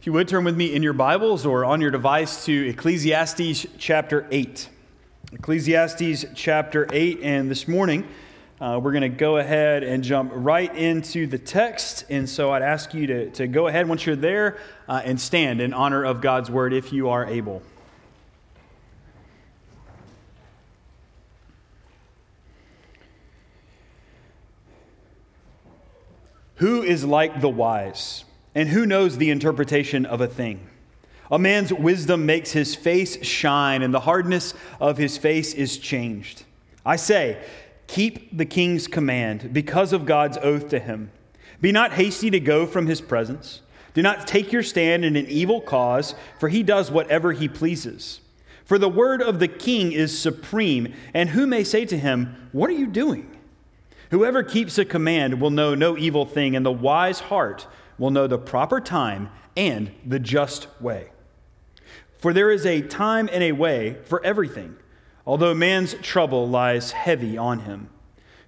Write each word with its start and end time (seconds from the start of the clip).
If 0.00 0.06
you 0.06 0.14
would 0.14 0.28
turn 0.28 0.44
with 0.44 0.56
me 0.56 0.74
in 0.74 0.82
your 0.82 0.94
Bibles 0.94 1.44
or 1.44 1.62
on 1.62 1.82
your 1.82 1.90
device 1.90 2.46
to 2.46 2.68
Ecclesiastes 2.70 3.66
chapter 3.76 4.26
8. 4.30 4.70
Ecclesiastes 5.32 6.24
chapter 6.34 6.88
8, 6.90 7.20
and 7.22 7.50
this 7.50 7.68
morning 7.68 8.08
uh, 8.62 8.80
we're 8.82 8.92
going 8.92 9.02
to 9.02 9.10
go 9.10 9.36
ahead 9.36 9.82
and 9.82 10.02
jump 10.02 10.32
right 10.34 10.74
into 10.74 11.26
the 11.26 11.36
text. 11.36 12.06
And 12.08 12.26
so 12.26 12.50
I'd 12.50 12.62
ask 12.62 12.94
you 12.94 13.06
to, 13.08 13.30
to 13.32 13.46
go 13.46 13.66
ahead 13.66 13.90
once 13.90 14.06
you're 14.06 14.16
there 14.16 14.56
uh, 14.88 15.02
and 15.04 15.20
stand 15.20 15.60
in 15.60 15.74
honor 15.74 16.02
of 16.02 16.22
God's 16.22 16.50
word 16.50 16.72
if 16.72 16.94
you 16.94 17.10
are 17.10 17.26
able. 17.26 17.62
Who 26.54 26.82
is 26.82 27.04
like 27.04 27.42
the 27.42 27.50
wise? 27.50 28.24
And 28.54 28.68
who 28.68 28.86
knows 28.86 29.18
the 29.18 29.30
interpretation 29.30 30.04
of 30.04 30.20
a 30.20 30.26
thing? 30.26 30.66
A 31.30 31.38
man's 31.38 31.72
wisdom 31.72 32.26
makes 32.26 32.50
his 32.52 32.74
face 32.74 33.24
shine, 33.24 33.82
and 33.82 33.94
the 33.94 34.00
hardness 34.00 34.54
of 34.80 34.98
his 34.98 35.16
face 35.16 35.54
is 35.54 35.78
changed. 35.78 36.44
I 36.84 36.96
say, 36.96 37.40
keep 37.86 38.36
the 38.36 38.44
king's 38.44 38.88
command 38.88 39.52
because 39.52 39.92
of 39.92 40.06
God's 40.06 40.38
oath 40.38 40.68
to 40.70 40.80
him. 40.80 41.12
Be 41.60 41.72
not 41.72 41.92
hasty 41.92 42.30
to 42.30 42.40
go 42.40 42.66
from 42.66 42.86
his 42.86 43.00
presence. 43.00 43.60
Do 43.94 44.02
not 44.02 44.26
take 44.26 44.52
your 44.52 44.62
stand 44.62 45.04
in 45.04 45.16
an 45.16 45.26
evil 45.26 45.60
cause, 45.60 46.14
for 46.38 46.48
he 46.48 46.62
does 46.62 46.90
whatever 46.90 47.32
he 47.32 47.48
pleases. 47.48 48.20
For 48.64 48.78
the 48.78 48.88
word 48.88 49.20
of 49.20 49.40
the 49.40 49.48
king 49.48 49.92
is 49.92 50.16
supreme, 50.16 50.94
and 51.12 51.30
who 51.30 51.46
may 51.46 51.64
say 51.64 51.84
to 51.86 51.98
him, 51.98 52.48
What 52.52 52.70
are 52.70 52.74
you 52.74 52.86
doing? 52.86 53.36
Whoever 54.10 54.42
keeps 54.42 54.78
a 54.78 54.84
command 54.84 55.40
will 55.40 55.50
know 55.50 55.74
no 55.74 55.96
evil 55.96 56.24
thing, 56.24 56.56
and 56.56 56.64
the 56.64 56.72
wise 56.72 57.20
heart 57.20 57.66
will 58.00 58.10
know 58.10 58.26
the 58.26 58.38
proper 58.38 58.80
time 58.80 59.28
and 59.56 59.92
the 60.04 60.18
just 60.18 60.66
way. 60.80 61.10
For 62.18 62.32
there 62.32 62.50
is 62.50 62.64
a 62.64 62.80
time 62.80 63.28
and 63.30 63.42
a 63.44 63.52
way 63.52 63.98
for 64.04 64.24
everything, 64.24 64.76
although 65.26 65.54
man's 65.54 65.94
trouble 65.94 66.48
lies 66.48 66.92
heavy 66.92 67.36
on 67.36 67.60
him. 67.60 67.90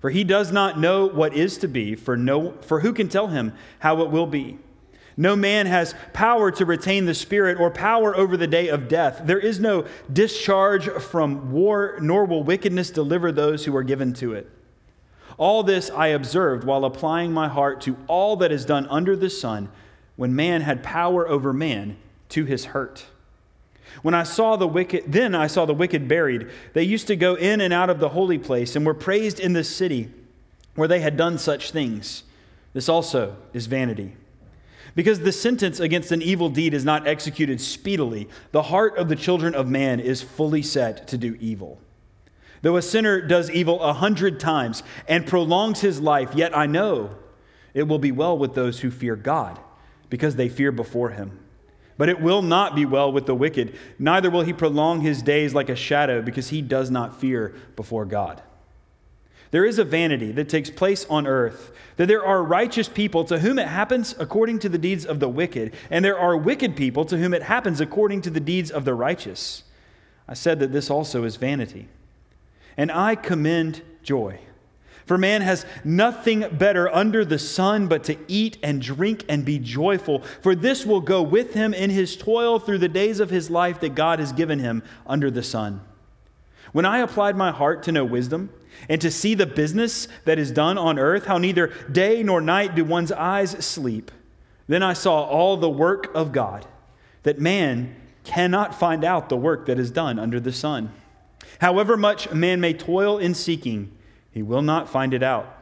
For 0.00 0.08
he 0.10 0.24
does 0.24 0.50
not 0.50 0.80
know 0.80 1.06
what 1.06 1.34
is 1.34 1.58
to 1.58 1.68
be, 1.68 1.94
for, 1.94 2.16
no, 2.16 2.52
for 2.62 2.80
who 2.80 2.94
can 2.94 3.08
tell 3.08 3.28
him 3.28 3.52
how 3.80 4.02
it 4.02 4.10
will 4.10 4.26
be? 4.26 4.58
No 5.18 5.36
man 5.36 5.66
has 5.66 5.94
power 6.14 6.50
to 6.52 6.64
retain 6.64 7.04
the 7.04 7.14
spirit 7.14 7.60
or 7.60 7.70
power 7.70 8.16
over 8.16 8.38
the 8.38 8.46
day 8.46 8.68
of 8.68 8.88
death. 8.88 9.20
There 9.26 9.38
is 9.38 9.60
no 9.60 9.86
discharge 10.10 10.88
from 10.88 11.52
war, 11.52 11.98
nor 12.00 12.24
will 12.24 12.42
wickedness 12.42 12.90
deliver 12.90 13.30
those 13.30 13.66
who 13.66 13.76
are 13.76 13.82
given 13.82 14.14
to 14.14 14.32
it. 14.32 14.50
All 15.38 15.62
this 15.62 15.90
I 15.90 16.08
observed 16.08 16.64
while 16.64 16.84
applying 16.84 17.32
my 17.32 17.48
heart 17.48 17.80
to 17.82 17.96
all 18.06 18.36
that 18.36 18.52
is 18.52 18.64
done 18.64 18.86
under 18.88 19.16
the 19.16 19.30
sun 19.30 19.68
when 20.16 20.36
man 20.36 20.60
had 20.60 20.82
power 20.82 21.28
over 21.28 21.52
man 21.52 21.96
to 22.30 22.44
his 22.44 22.66
hurt. 22.66 23.06
When 24.02 24.14
I 24.14 24.22
saw 24.22 24.56
the 24.56 24.66
wicked, 24.66 25.04
then 25.06 25.34
I 25.34 25.46
saw 25.46 25.66
the 25.66 25.74
wicked 25.74 26.08
buried. 26.08 26.48
They 26.72 26.82
used 26.82 27.06
to 27.08 27.16
go 27.16 27.34
in 27.34 27.60
and 27.60 27.72
out 27.72 27.90
of 27.90 28.00
the 28.00 28.10
holy 28.10 28.38
place 28.38 28.74
and 28.74 28.86
were 28.86 28.94
praised 28.94 29.38
in 29.38 29.52
the 29.52 29.64
city 29.64 30.10
where 30.74 30.88
they 30.88 31.00
had 31.00 31.16
done 31.16 31.38
such 31.38 31.70
things. 31.70 32.24
This 32.72 32.88
also 32.88 33.36
is 33.52 33.66
vanity. 33.66 34.16
Because 34.94 35.20
the 35.20 35.32
sentence 35.32 35.80
against 35.80 36.12
an 36.12 36.22
evil 36.22 36.48
deed 36.48 36.74
is 36.74 36.84
not 36.84 37.06
executed 37.06 37.60
speedily, 37.60 38.28
the 38.50 38.64
heart 38.64 38.96
of 38.96 39.08
the 39.08 39.16
children 39.16 39.54
of 39.54 39.68
man 39.68 40.00
is 40.00 40.22
fully 40.22 40.62
set 40.62 41.06
to 41.08 41.18
do 41.18 41.36
evil. 41.40 41.80
Though 42.62 42.76
a 42.76 42.82
sinner 42.82 43.20
does 43.20 43.50
evil 43.50 43.80
a 43.82 43.92
hundred 43.92 44.38
times 44.38 44.84
and 45.08 45.26
prolongs 45.26 45.80
his 45.80 46.00
life, 46.00 46.34
yet 46.34 46.56
I 46.56 46.66
know 46.66 47.16
it 47.74 47.88
will 47.88 47.98
be 47.98 48.12
well 48.12 48.38
with 48.38 48.54
those 48.54 48.80
who 48.80 48.90
fear 48.90 49.16
God, 49.16 49.58
because 50.08 50.36
they 50.36 50.48
fear 50.48 50.70
before 50.70 51.10
him. 51.10 51.38
But 51.98 52.08
it 52.08 52.20
will 52.20 52.42
not 52.42 52.74
be 52.74 52.86
well 52.86 53.12
with 53.12 53.26
the 53.26 53.34
wicked, 53.34 53.76
neither 53.98 54.30
will 54.30 54.42
he 54.42 54.52
prolong 54.52 55.00
his 55.00 55.22
days 55.22 55.54
like 55.54 55.68
a 55.68 55.76
shadow, 55.76 56.22
because 56.22 56.50
he 56.50 56.62
does 56.62 56.90
not 56.90 57.20
fear 57.20 57.54
before 57.74 58.04
God. 58.04 58.40
There 59.50 59.64
is 59.66 59.78
a 59.78 59.84
vanity 59.84 60.32
that 60.32 60.48
takes 60.48 60.70
place 60.70 61.04
on 61.10 61.26
earth, 61.26 61.72
that 61.96 62.06
there 62.06 62.24
are 62.24 62.42
righteous 62.42 62.88
people 62.88 63.24
to 63.24 63.40
whom 63.40 63.58
it 63.58 63.68
happens 63.68 64.14
according 64.18 64.60
to 64.60 64.68
the 64.68 64.78
deeds 64.78 65.04
of 65.04 65.18
the 65.18 65.28
wicked, 65.28 65.74
and 65.90 66.04
there 66.04 66.18
are 66.18 66.36
wicked 66.36 66.76
people 66.76 67.04
to 67.06 67.18
whom 67.18 67.34
it 67.34 67.42
happens 67.42 67.80
according 67.80 68.22
to 68.22 68.30
the 68.30 68.40
deeds 68.40 68.70
of 68.70 68.84
the 68.84 68.94
righteous. 68.94 69.64
I 70.28 70.34
said 70.34 70.60
that 70.60 70.72
this 70.72 70.90
also 70.90 71.24
is 71.24 71.36
vanity 71.36 71.88
and 72.76 72.90
I 72.90 73.14
commend 73.14 73.82
joy. 74.02 74.40
For 75.06 75.18
man 75.18 75.42
has 75.42 75.66
nothing 75.84 76.46
better 76.52 76.88
under 76.94 77.24
the 77.24 77.38
sun 77.38 77.88
but 77.88 78.04
to 78.04 78.16
eat 78.28 78.56
and 78.62 78.80
drink 78.80 79.24
and 79.28 79.44
be 79.44 79.58
joyful, 79.58 80.20
for 80.40 80.54
this 80.54 80.86
will 80.86 81.00
go 81.00 81.22
with 81.22 81.54
him 81.54 81.74
in 81.74 81.90
his 81.90 82.16
toil 82.16 82.58
through 82.58 82.78
the 82.78 82.88
days 82.88 83.20
of 83.20 83.30
his 83.30 83.50
life 83.50 83.80
that 83.80 83.94
God 83.94 84.20
has 84.20 84.32
given 84.32 84.60
him 84.60 84.82
under 85.06 85.30
the 85.30 85.42
sun. 85.42 85.80
When 86.72 86.86
I 86.86 86.98
applied 86.98 87.36
my 87.36 87.50
heart 87.50 87.82
to 87.84 87.92
know 87.92 88.04
wisdom 88.04 88.50
and 88.88 89.00
to 89.00 89.10
see 89.10 89.34
the 89.34 89.46
business 89.46 90.08
that 90.24 90.38
is 90.38 90.50
done 90.50 90.78
on 90.78 90.98
earth, 90.98 91.26
how 91.26 91.38
neither 91.38 91.72
day 91.90 92.22
nor 92.22 92.40
night 92.40 92.74
do 92.74 92.84
one's 92.84 93.12
eyes 93.12 93.50
sleep, 93.64 94.10
then 94.68 94.82
I 94.82 94.92
saw 94.92 95.24
all 95.24 95.56
the 95.56 95.68
work 95.68 96.10
of 96.14 96.32
God, 96.32 96.64
that 97.24 97.38
man 97.38 97.96
cannot 98.24 98.74
find 98.74 99.04
out 99.04 99.28
the 99.28 99.36
work 99.36 99.66
that 99.66 99.78
is 99.78 99.90
done 99.90 100.18
under 100.18 100.40
the 100.40 100.52
sun. 100.52 100.92
However 101.62 101.96
much 101.96 102.26
a 102.26 102.34
man 102.34 102.60
may 102.60 102.72
toil 102.74 103.18
in 103.18 103.34
seeking, 103.34 103.96
he 104.32 104.42
will 104.42 104.62
not 104.62 104.88
find 104.88 105.14
it 105.14 105.22
out. 105.22 105.56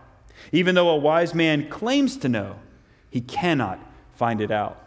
Even 0.50 0.74
though 0.74 0.88
a 0.88 0.96
wise 0.96 1.34
man 1.34 1.68
claims 1.68 2.16
to 2.16 2.28
know, 2.30 2.56
he 3.10 3.20
cannot 3.20 3.78
find 4.14 4.40
it 4.40 4.50
out. 4.50 4.82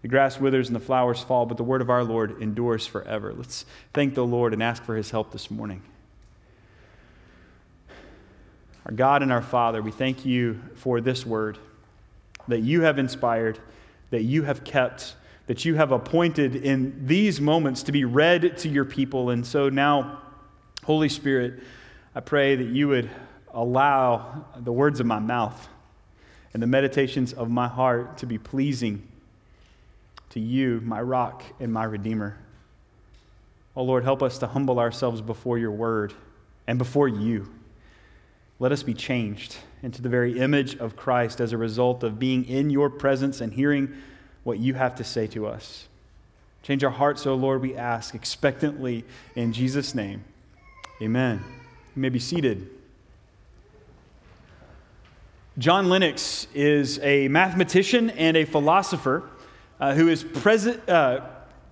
The 0.00 0.08
grass 0.08 0.40
withers 0.40 0.68
and 0.68 0.74
the 0.74 0.80
flowers 0.80 1.20
fall, 1.20 1.44
but 1.44 1.58
the 1.58 1.62
word 1.62 1.82
of 1.82 1.90
our 1.90 2.02
Lord 2.02 2.40
endures 2.40 2.86
forever. 2.86 3.34
Let's 3.34 3.66
thank 3.92 4.14
the 4.14 4.24
Lord 4.24 4.54
and 4.54 4.62
ask 4.62 4.82
for 4.82 4.96
his 4.96 5.10
help 5.10 5.30
this 5.30 5.50
morning. 5.50 5.82
Our 8.86 8.92
God 8.92 9.22
and 9.22 9.30
our 9.30 9.42
Father, 9.42 9.82
we 9.82 9.90
thank 9.90 10.24
you 10.24 10.58
for 10.74 11.02
this 11.02 11.26
word 11.26 11.58
that 12.48 12.60
you 12.60 12.80
have 12.80 12.98
inspired, 12.98 13.58
that 14.08 14.22
you 14.22 14.44
have 14.44 14.64
kept, 14.64 15.16
that 15.48 15.66
you 15.66 15.74
have 15.74 15.92
appointed 15.92 16.56
in 16.56 17.06
these 17.06 17.42
moments 17.42 17.82
to 17.82 17.92
be 17.92 18.06
read 18.06 18.56
to 18.56 18.70
your 18.70 18.86
people. 18.86 19.28
And 19.28 19.46
so 19.46 19.68
now, 19.68 20.22
Holy 20.84 21.08
Spirit, 21.08 21.62
I 22.14 22.20
pray 22.20 22.56
that 22.56 22.68
you 22.68 22.88
would 22.88 23.10
allow 23.52 24.44
the 24.56 24.72
words 24.72 25.00
of 25.00 25.06
my 25.06 25.18
mouth 25.18 25.68
and 26.52 26.62
the 26.62 26.66
meditations 26.66 27.32
of 27.32 27.50
my 27.50 27.68
heart 27.68 28.18
to 28.18 28.26
be 28.26 28.38
pleasing 28.38 29.06
to 30.30 30.40
you, 30.40 30.80
my 30.84 31.00
rock 31.00 31.42
and 31.60 31.72
my 31.72 31.84
redeemer. 31.84 32.36
Oh 33.76 33.82
Lord, 33.82 34.04
help 34.04 34.22
us 34.22 34.38
to 34.38 34.46
humble 34.46 34.78
ourselves 34.78 35.20
before 35.20 35.58
your 35.58 35.70
word 35.70 36.14
and 36.66 36.78
before 36.78 37.08
you. 37.08 37.50
Let 38.58 38.72
us 38.72 38.82
be 38.82 38.94
changed 38.94 39.56
into 39.82 40.02
the 40.02 40.08
very 40.08 40.38
image 40.38 40.76
of 40.76 40.96
Christ 40.96 41.40
as 41.40 41.52
a 41.52 41.56
result 41.56 42.02
of 42.02 42.18
being 42.18 42.44
in 42.44 42.70
your 42.70 42.90
presence 42.90 43.40
and 43.40 43.52
hearing 43.52 43.92
what 44.44 44.58
you 44.58 44.74
have 44.74 44.94
to 44.96 45.04
say 45.04 45.26
to 45.28 45.46
us. 45.46 45.88
Change 46.62 46.84
our 46.84 46.90
hearts, 46.90 47.26
O 47.26 47.32
oh 47.32 47.36
Lord, 47.36 47.62
we 47.62 47.74
ask 47.74 48.14
expectantly 48.14 49.04
in 49.34 49.52
Jesus' 49.52 49.94
name. 49.94 50.24
Amen. 51.02 51.42
You 51.96 52.02
may 52.02 52.10
be 52.10 52.18
seated. 52.18 52.68
John 55.56 55.88
Lennox 55.88 56.46
is 56.54 56.98
a 56.98 57.26
mathematician 57.28 58.10
and 58.10 58.36
a 58.36 58.44
philosopher 58.44 59.30
uh, 59.80 59.94
who, 59.94 60.08
is 60.08 60.22
present, 60.22 60.86
uh, 60.90 61.22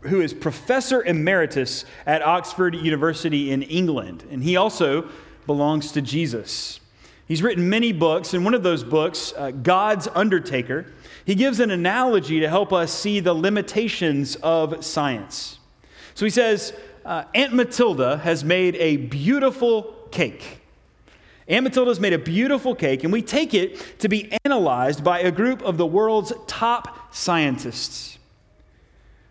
who 0.00 0.22
is 0.22 0.32
professor 0.32 1.04
emeritus 1.04 1.84
at 2.06 2.22
Oxford 2.22 2.74
University 2.74 3.50
in 3.50 3.62
England. 3.62 4.24
And 4.30 4.42
he 4.42 4.56
also 4.56 5.10
belongs 5.46 5.92
to 5.92 6.00
Jesus. 6.00 6.80
He's 7.26 7.42
written 7.42 7.68
many 7.68 7.92
books, 7.92 8.32
and 8.32 8.46
one 8.46 8.54
of 8.54 8.62
those 8.62 8.82
books, 8.82 9.34
uh, 9.36 9.50
God's 9.50 10.08
Undertaker, 10.14 10.86
he 11.26 11.34
gives 11.34 11.60
an 11.60 11.70
analogy 11.70 12.40
to 12.40 12.48
help 12.48 12.72
us 12.72 12.90
see 12.94 13.20
the 13.20 13.34
limitations 13.34 14.36
of 14.36 14.82
science. 14.82 15.58
So 16.14 16.24
he 16.24 16.30
says, 16.30 16.72
uh, 17.08 17.24
Aunt 17.34 17.54
Matilda 17.54 18.18
has 18.18 18.44
made 18.44 18.76
a 18.76 18.98
beautiful 18.98 19.94
cake. 20.10 20.60
Aunt 21.48 21.64
Matilda 21.64 21.90
has 21.90 21.98
made 21.98 22.12
a 22.12 22.18
beautiful 22.18 22.74
cake, 22.74 23.02
and 23.02 23.10
we 23.10 23.22
take 23.22 23.54
it 23.54 23.98
to 24.00 24.10
be 24.10 24.30
analyzed 24.44 25.02
by 25.02 25.20
a 25.20 25.30
group 25.30 25.62
of 25.62 25.78
the 25.78 25.86
world's 25.86 26.34
top 26.46 27.14
scientists. 27.14 28.18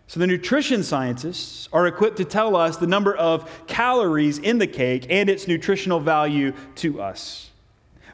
So, 0.08 0.18
the 0.18 0.26
nutrition 0.26 0.82
scientists 0.82 1.68
are 1.72 1.86
equipped 1.86 2.16
to 2.16 2.24
tell 2.24 2.56
us 2.56 2.78
the 2.78 2.86
number 2.88 3.14
of 3.14 3.48
calories 3.68 4.38
in 4.38 4.58
the 4.58 4.66
cake 4.66 5.06
and 5.08 5.30
its 5.30 5.46
nutritional 5.46 6.00
value 6.00 6.54
to 6.76 7.00
us. 7.00 7.50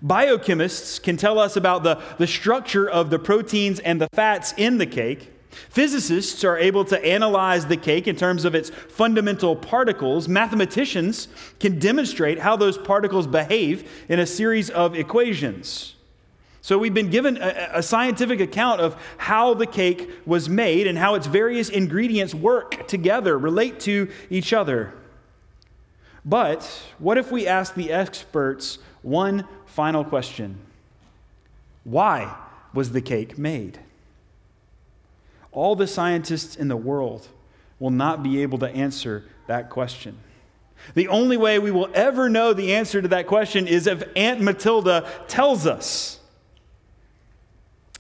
Biochemists 0.05 1.03
can 1.03 1.17
tell 1.17 1.39
us 1.39 1.57
about 1.57 1.85
the, 1.85 2.03
the 2.19 2.27
structure 2.27 2.87
of 2.87 3.09
the 3.09 3.19
proteins 3.19 3.81
and 3.81 3.99
the 3.99 4.09
fats 4.13 4.53
in 4.59 4.77
the 4.77 4.87
cake. 4.87 5.34
Physicists 5.71 6.45
are 6.45 6.59
able 6.59 6.85
to 6.87 7.05
analyze 7.05 7.67
the 7.67 7.77
cake 7.77 8.07
in 8.07 8.17
terms 8.17 8.45
of 8.45 8.55
its 8.55 8.71
fundamental 8.71 9.57
particles. 9.57 10.29
Mathematicians 10.29 11.29
can 11.61 11.79
demonstrate 11.79 12.39
how 12.39 12.57
those 12.57 12.79
particles 12.79 13.27
behave 13.27 13.91
in 14.09 14.19
a 14.19 14.27
series 14.27 14.71
of 14.71 14.95
equations. 14.95 15.95
So, 16.61 16.79
we've 16.79 16.95
been 16.95 17.11
given 17.11 17.37
a, 17.37 17.73
a, 17.75 17.83
scientific 17.83 18.41
account 18.41 18.81
of 18.81 18.97
how 19.19 19.53
the 19.53 19.67
cake 19.67 20.11
was 20.25 20.49
made 20.49 20.87
and 20.87 20.97
how 20.97 21.15
its 21.15 21.27
various 21.27 21.69
ingredients 21.69 22.35
work 22.35 22.89
together, 22.89 23.37
relate 23.37 23.81
to 23.81 24.11
each 24.31 24.55
other. 24.55 24.95
But 26.25 26.65
what 26.99 27.19
if 27.19 27.31
we 27.31 27.47
ask 27.47 27.75
the 27.75 27.93
experts 27.93 28.79
one 29.03 29.47
final 29.67 30.05
question 30.05 30.59
Why 31.85 32.35
was 32.73 32.93
the 32.93 33.03
cake 33.03 33.37
made? 33.37 33.81
All 35.55 35.77
the 35.77 35.87
scientists 35.87 36.57
in 36.57 36.69
the 36.69 36.77
world 36.77 37.29
will 37.79 37.91
not 37.91 38.23
be 38.23 38.43
able 38.43 38.59
to 38.59 38.69
answer 38.69 39.25
that 39.47 39.71
question. 39.71 40.19
The 40.95 41.09
only 41.09 41.37
way 41.37 41.59
we 41.59 41.71
will 41.71 41.89
ever 41.95 42.29
know 42.29 42.53
the 42.53 42.75
answer 42.75 43.01
to 43.01 43.09
that 43.09 43.27
question 43.27 43.67
is 43.67 43.87
if 43.87 44.03
Aunt 44.17 44.41
Matilda 44.41 45.09
tells 45.29 45.67
us 45.67 46.21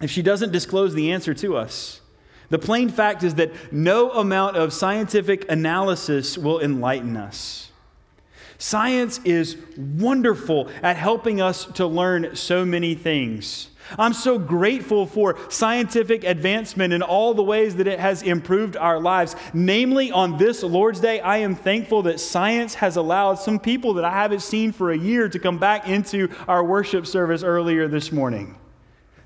if 0.00 0.10
she 0.10 0.22
doesn't 0.22 0.52
disclose 0.52 0.94
the 0.94 1.12
answer 1.12 1.32
to 1.34 1.56
us. 1.56 2.00
The 2.50 2.58
plain 2.58 2.90
fact 2.90 3.22
is 3.22 3.36
that 3.36 3.72
no 3.72 4.10
amount 4.10 4.56
of 4.56 4.72
scientific 4.72 5.50
analysis 5.50 6.36
will 6.36 6.60
enlighten 6.60 7.16
us. 7.16 7.70
Science 8.58 9.18
is 9.24 9.56
wonderful 9.76 10.68
at 10.82 10.96
helping 10.96 11.40
us 11.40 11.64
to 11.64 11.86
learn 11.86 12.36
so 12.36 12.64
many 12.64 12.94
things. 12.94 13.70
I'm 13.98 14.12
so 14.12 14.38
grateful 14.38 15.06
for 15.06 15.38
scientific 15.50 16.24
advancement 16.24 16.92
in 16.92 17.02
all 17.02 17.34
the 17.34 17.42
ways 17.42 17.76
that 17.76 17.86
it 17.86 18.00
has 18.00 18.22
improved 18.22 18.76
our 18.76 19.00
lives. 19.00 19.36
Namely, 19.52 20.10
on 20.10 20.38
this 20.38 20.62
Lord's 20.62 21.00
Day, 21.00 21.20
I 21.20 21.38
am 21.38 21.54
thankful 21.54 22.02
that 22.02 22.20
science 22.20 22.74
has 22.74 22.96
allowed 22.96 23.34
some 23.34 23.58
people 23.58 23.94
that 23.94 24.04
I 24.04 24.10
haven't 24.10 24.42
seen 24.42 24.72
for 24.72 24.90
a 24.90 24.98
year 24.98 25.28
to 25.28 25.38
come 25.38 25.58
back 25.58 25.88
into 25.88 26.28
our 26.48 26.64
worship 26.64 27.06
service 27.06 27.42
earlier 27.42 27.86
this 27.88 28.10
morning. 28.10 28.58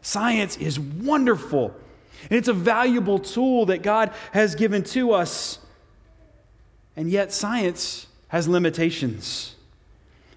Science 0.02 0.56
is 0.56 0.78
wonderful, 0.78 1.74
and 2.22 2.32
it's 2.32 2.48
a 2.48 2.52
valuable 2.52 3.18
tool 3.18 3.66
that 3.66 3.82
God 3.82 4.12
has 4.32 4.54
given 4.54 4.82
to 4.84 5.12
us. 5.12 5.58
And 6.96 7.10
yet, 7.10 7.32
science 7.32 8.06
has 8.28 8.48
limitations. 8.48 9.54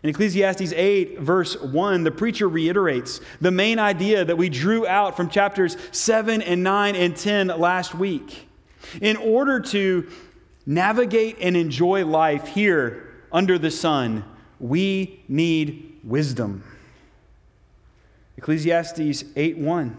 In 0.04 0.10
Ecclesiastes 0.10 0.74
8, 0.74 1.20
verse 1.20 1.60
1, 1.62 2.04
the 2.04 2.12
preacher 2.12 2.50
reiterates 2.50 3.22
the 3.40 3.52
main 3.52 3.78
idea 3.78 4.26
that 4.26 4.36
we 4.36 4.50
drew 4.50 4.88
out 4.88 5.16
from 5.16 5.30
chapters 5.30 5.78
7 5.92 6.42
and 6.42 6.64
9 6.64 6.96
and 6.96 7.16
10 7.16 7.48
last 7.48 7.94
week. 7.94 8.48
In 9.00 9.16
order 9.16 9.60
to 9.60 10.10
navigate 10.66 11.38
and 11.40 11.56
enjoy 11.56 12.04
life 12.06 12.48
here 12.48 13.14
under 13.32 13.60
the 13.60 13.70
sun, 13.70 14.26
we 14.60 15.24
need 15.28 16.00
wisdom. 16.04 16.64
Ecclesiastes 18.38 19.24
8 19.36 19.58
1. 19.58 19.98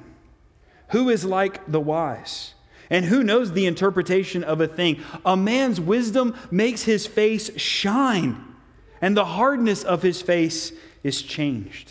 Who 0.88 1.08
is 1.08 1.24
like 1.24 1.70
the 1.70 1.80
wise? 1.80 2.54
And 2.90 3.06
who 3.06 3.22
knows 3.22 3.52
the 3.52 3.66
interpretation 3.66 4.44
of 4.44 4.60
a 4.60 4.66
thing? 4.66 5.00
A 5.24 5.36
man's 5.36 5.80
wisdom 5.80 6.36
makes 6.50 6.82
his 6.82 7.06
face 7.06 7.56
shine, 7.58 8.44
and 9.02 9.16
the 9.16 9.24
hardness 9.24 9.82
of 9.82 10.02
his 10.02 10.22
face 10.22 10.72
is 11.02 11.20
changed. 11.20 11.90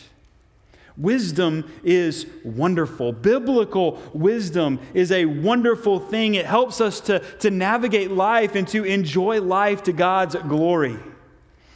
Wisdom 0.98 1.70
is 1.84 2.26
wonderful. 2.44 3.12
Biblical 3.12 4.02
wisdom 4.14 4.80
is 4.94 5.12
a 5.12 5.26
wonderful 5.26 6.00
thing. 6.00 6.36
It 6.36 6.46
helps 6.46 6.82
us 6.82 7.00
to, 7.02 7.20
to 7.40 7.50
navigate 7.50 8.12
life 8.12 8.56
and 8.56 8.68
to 8.70 8.84
enjoy 8.84 9.42
life 9.42 9.84
to 9.84 9.94
God's 9.94 10.36
glory. 10.36 10.98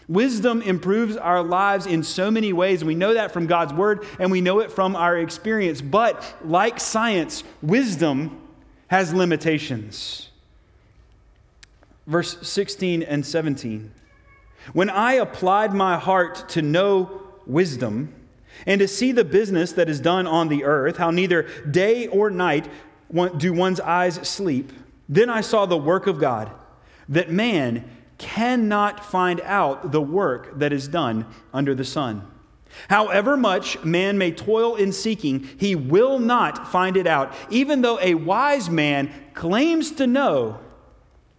Wisdom 0.08 0.62
improves 0.62 1.18
our 1.18 1.42
lives 1.42 1.88
in 1.88 2.04
so 2.04 2.30
many 2.30 2.54
ways. 2.54 2.84
We 2.84 2.94
know 2.94 3.16
that 3.16 3.32
from 3.32 3.48
God's 3.48 3.74
word 3.74 4.06
and 4.20 4.32
we 4.32 4.42
know 4.42 4.60
it 4.60 4.72
from 4.72 4.96
our 4.96 5.18
experience. 5.18 5.82
But 5.82 6.24
like 6.44 6.80
science, 6.80 7.44
wisdom 7.62 8.40
has 8.88 9.14
limitations. 9.14 10.30
Verse 12.06 12.38
16 12.48 13.02
and 13.02 13.26
17. 13.26 13.92
When 14.74 14.90
I 14.90 15.14
applied 15.14 15.74
my 15.74 15.98
heart 15.98 16.50
to 16.50 16.62
know 16.62 17.22
wisdom 17.46 18.14
and 18.66 18.80
to 18.80 18.88
see 18.88 19.12
the 19.12 19.26
business 19.26 19.74
that 19.74 19.90
is 19.90 20.00
done 20.00 20.28
on 20.28 20.48
the 20.48 20.64
earth, 20.64 20.98
how 20.98 21.12
neither 21.12 21.44
day 21.70 22.08
or 22.08 22.30
night 22.30 22.68
do 23.38 23.54
one's 23.54 23.80
eyes 23.80 24.16
sleep, 24.28 24.72
then 25.08 25.30
I 25.30 25.42
saw 25.42 25.66
the 25.66 25.78
work 25.78 26.08
of 26.08 26.20
God, 26.20 26.52
that 27.10 27.30
man 27.30 27.90
cannot 28.18 29.06
find 29.06 29.42
out 29.42 29.92
the 29.92 30.02
work 30.02 30.58
that 30.60 30.74
is 30.74 30.88
done 30.88 31.26
under 31.54 31.76
the 31.76 31.86
sun. 31.86 32.26
However 32.90 33.38
much 33.38 33.84
man 33.84 34.18
may 34.18 34.32
toil 34.32 34.76
in 34.76 34.92
seeking, 34.92 35.48
he 35.58 35.76
will 35.76 36.20
not 36.20 36.68
find 36.72 36.98
it 36.98 37.08
out. 37.08 37.34
Even 37.50 37.82
though 37.82 38.00
a 38.02 38.16
wise 38.16 38.70
man 38.70 39.12
claims 39.34 39.92
to 39.92 40.08
know, 40.08 40.60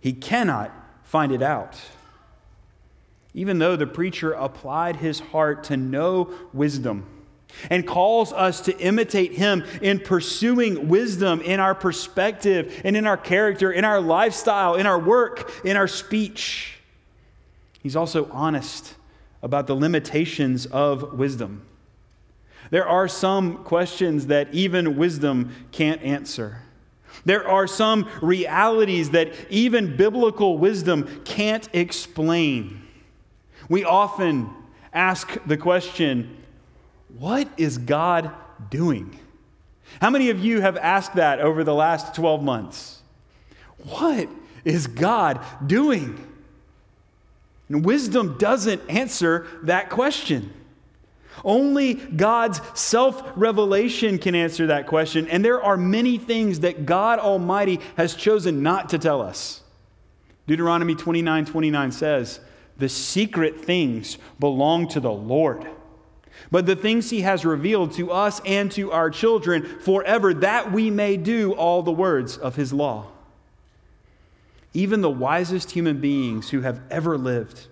he 0.00 0.12
cannot 0.12 0.72
find 1.02 1.32
it 1.32 1.42
out. 1.42 1.76
Even 3.36 3.58
though 3.58 3.76
the 3.76 3.86
preacher 3.86 4.32
applied 4.32 4.96
his 4.96 5.20
heart 5.20 5.64
to 5.64 5.76
know 5.76 6.30
wisdom 6.54 7.06
and 7.68 7.86
calls 7.86 8.32
us 8.32 8.62
to 8.62 8.76
imitate 8.78 9.32
him 9.32 9.62
in 9.82 10.00
pursuing 10.00 10.88
wisdom 10.88 11.42
in 11.42 11.60
our 11.60 11.74
perspective 11.74 12.80
and 12.82 12.96
in 12.96 13.06
our 13.06 13.18
character, 13.18 13.70
in 13.70 13.84
our 13.84 14.00
lifestyle, 14.00 14.74
in 14.74 14.86
our 14.86 14.98
work, 14.98 15.52
in 15.64 15.76
our 15.76 15.86
speech. 15.86 16.78
He's 17.82 17.94
also 17.94 18.28
honest 18.32 18.94
about 19.42 19.66
the 19.66 19.76
limitations 19.76 20.64
of 20.64 21.12
wisdom. 21.18 21.66
There 22.70 22.88
are 22.88 23.06
some 23.06 23.64
questions 23.64 24.28
that 24.28 24.52
even 24.52 24.96
wisdom 24.96 25.54
can't 25.72 26.02
answer. 26.02 26.62
There 27.26 27.46
are 27.46 27.66
some 27.66 28.08
realities 28.22 29.10
that 29.10 29.34
even 29.50 29.94
biblical 29.96 30.56
wisdom 30.56 31.22
can't 31.24 31.68
explain. 31.74 32.85
We 33.68 33.84
often 33.84 34.50
ask 34.92 35.36
the 35.46 35.56
question, 35.56 36.36
what 37.18 37.48
is 37.56 37.78
God 37.78 38.30
doing? 38.70 39.18
How 40.00 40.10
many 40.10 40.30
of 40.30 40.44
you 40.44 40.60
have 40.60 40.76
asked 40.76 41.14
that 41.14 41.40
over 41.40 41.64
the 41.64 41.74
last 41.74 42.14
12 42.14 42.42
months? 42.42 43.00
What 43.78 44.28
is 44.64 44.86
God 44.86 45.40
doing? 45.66 46.26
And 47.68 47.84
wisdom 47.84 48.36
doesn't 48.38 48.82
answer 48.88 49.46
that 49.62 49.90
question. 49.90 50.52
Only 51.44 51.94
God's 51.94 52.60
self 52.74 53.22
revelation 53.36 54.18
can 54.18 54.34
answer 54.34 54.68
that 54.68 54.86
question, 54.86 55.28
and 55.28 55.44
there 55.44 55.62
are 55.62 55.76
many 55.76 56.16
things 56.18 56.60
that 56.60 56.86
God 56.86 57.18
Almighty 57.18 57.80
has 57.96 58.14
chosen 58.14 58.62
not 58.62 58.88
to 58.90 58.98
tell 58.98 59.20
us. 59.20 59.62
Deuteronomy 60.46 60.94
29 60.94 61.44
29 61.44 61.92
says, 61.92 62.40
The 62.78 62.88
secret 62.88 63.64
things 63.64 64.18
belong 64.38 64.88
to 64.88 65.00
the 65.00 65.12
Lord 65.12 65.66
but 66.50 66.66
the 66.66 66.76
things 66.76 67.10
he 67.10 67.22
has 67.22 67.44
revealed 67.44 67.92
to 67.92 68.10
us 68.10 68.40
and 68.44 68.70
to 68.72 68.92
our 68.92 69.10
children 69.10 69.64
forever, 69.80 70.34
that 70.34 70.72
we 70.72 70.90
may 70.90 71.16
do 71.16 71.52
all 71.52 71.82
the 71.82 71.92
words 71.92 72.36
of 72.36 72.56
his 72.56 72.72
law. 72.72 73.06
Even 74.72 75.00
the 75.00 75.10
wisest 75.10 75.70
human 75.70 76.00
beings 76.00 76.50
who 76.50 76.60
have 76.60 76.80
ever 76.90 77.16
lived, 77.16 77.66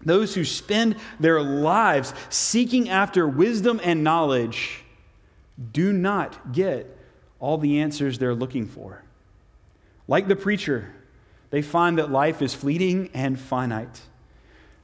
those 0.00 0.34
who 0.34 0.44
spend 0.44 0.96
their 1.20 1.42
lives 1.42 2.14
seeking 2.30 2.88
after 2.88 3.28
wisdom 3.28 3.80
and 3.82 4.02
knowledge, 4.02 4.82
do 5.72 5.92
not 5.92 6.52
get 6.52 6.98
all 7.38 7.58
the 7.58 7.80
answers 7.80 8.18
they're 8.18 8.34
looking 8.34 8.66
for. 8.66 9.02
Like 10.08 10.28
the 10.28 10.36
preacher, 10.36 10.94
they 11.50 11.62
find 11.62 11.98
that 11.98 12.10
life 12.10 12.42
is 12.42 12.54
fleeting 12.54 13.10
and 13.14 13.38
finite, 13.38 14.02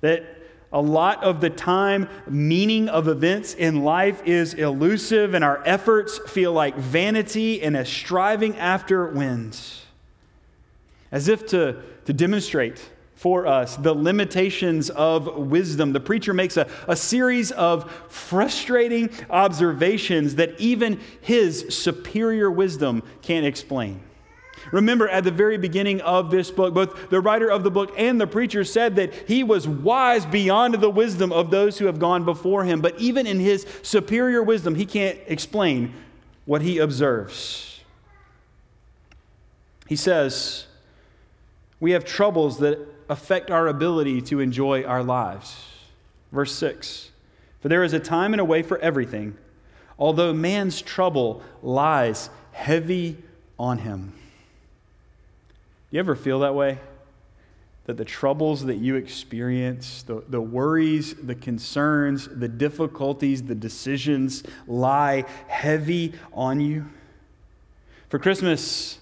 that 0.00 0.25
a 0.73 0.81
lot 0.81 1.23
of 1.23 1.40
the 1.40 1.50
time, 1.50 2.09
meaning 2.26 2.88
of 2.88 3.07
events 3.07 3.52
in 3.52 3.83
life 3.83 4.23
is 4.25 4.54
elusive, 4.54 5.35
and 5.35 5.45
our 5.45 5.62
efforts 5.66 6.19
feel 6.31 6.52
like 6.52 6.76
vanity 6.76 7.62
and 7.62 7.76
a 7.76 7.85
striving 7.85 8.57
after 8.57 9.07
wins. 9.07 9.85
As 11.11 11.28
if 11.28 11.47
to, 11.49 11.83
to 12.07 12.12
demonstrate 12.14 12.90
for 13.14 13.47
us 13.47 13.76
the 13.76 13.92
limitations 13.92 14.88
of 14.88 15.37
wisdom, 15.37 15.92
the 15.92 16.00
preacher 16.00 16.33
makes 16.33 16.57
a, 16.57 16.66
a 16.88 16.97
series 16.97 17.52
of 17.52 17.90
frustrating 18.09 19.11
observations 19.28 20.37
that 20.37 20.59
even 20.59 20.99
his 21.21 21.66
superior 21.69 22.50
wisdom 22.50 23.02
can't 23.21 23.45
explain. 23.45 24.00
Remember, 24.71 25.09
at 25.09 25.25
the 25.25 25.31
very 25.31 25.59
beginning 25.59 26.00
of 26.02 26.31
this 26.31 26.50
book, 26.50 26.75
both 26.75 27.11
the 27.11 27.21
writer 27.21 27.50
of 27.50 27.64
the 27.64 27.71
book 27.71 27.92
and 27.97 28.21
the 28.21 28.26
preacher 28.26 28.64
said 28.64 28.97
that 28.97 29.12
he 29.26 29.42
was 29.42 29.66
wise 29.66 30.25
beyond 30.25 30.75
the 30.75 30.90
wisdom 30.90 31.33
of 31.33 31.50
those 31.50 31.78
who 31.78 31.87
have 31.87 31.99
gone 31.99 32.25
before 32.25 32.64
him. 32.64 32.81
But 32.81 32.99
even 33.00 33.26
in 33.26 33.40
his 33.40 33.66
superior 33.83 34.42
wisdom, 34.42 34.75
he 34.75 34.87
can't 34.87 35.19
explain 35.26 35.95
what 36.45 36.62
he 36.62 36.78
observes. 36.78 37.81
He 39.88 39.97
says, 39.97 40.66
We 41.81 41.90
have 41.92 42.04
troubles 42.04 42.59
that 42.59 42.78
affect 43.09 43.50
our 43.50 43.66
ability 43.66 44.23
to 44.23 44.40
enjoy 44.40 44.85
our 44.85 45.02
lives. 45.02 45.66
Verse 46.31 46.54
6 46.54 47.11
For 47.61 47.69
there 47.69 47.83
is 47.83 47.92
a 47.92 48.00
time 48.00 48.33
and 48.33 48.40
a 48.40 48.45
way 48.45 48.62
for 48.62 48.78
everything 48.78 49.37
although 50.02 50.33
man's 50.33 50.83
trouble 50.83 51.42
lies 51.62 52.28
heavy 52.50 53.16
on 53.57 53.78
him. 53.78 54.12
You 55.92 55.99
ever 55.99 56.16
feel 56.16 56.40
that 56.40 56.54
way? 56.54 56.78
That 57.84 57.99
the 57.99 58.04
troubles 58.04 58.64
that 58.64 58.76
you 58.76 58.96
experience, 58.96 60.02
the, 60.04 60.25
the 60.26 60.40
worries, 60.40 61.14
the 61.14 61.34
concerns, 61.34 62.28
the 62.28 62.49
difficulties, 62.49 63.42
the 63.42 63.54
decisions 63.54 64.42
lie 64.66 65.26
heavy 65.49 66.14
on 66.32 66.61
you? 66.61 66.87
For 68.08 68.18
Christmas, 68.18 68.99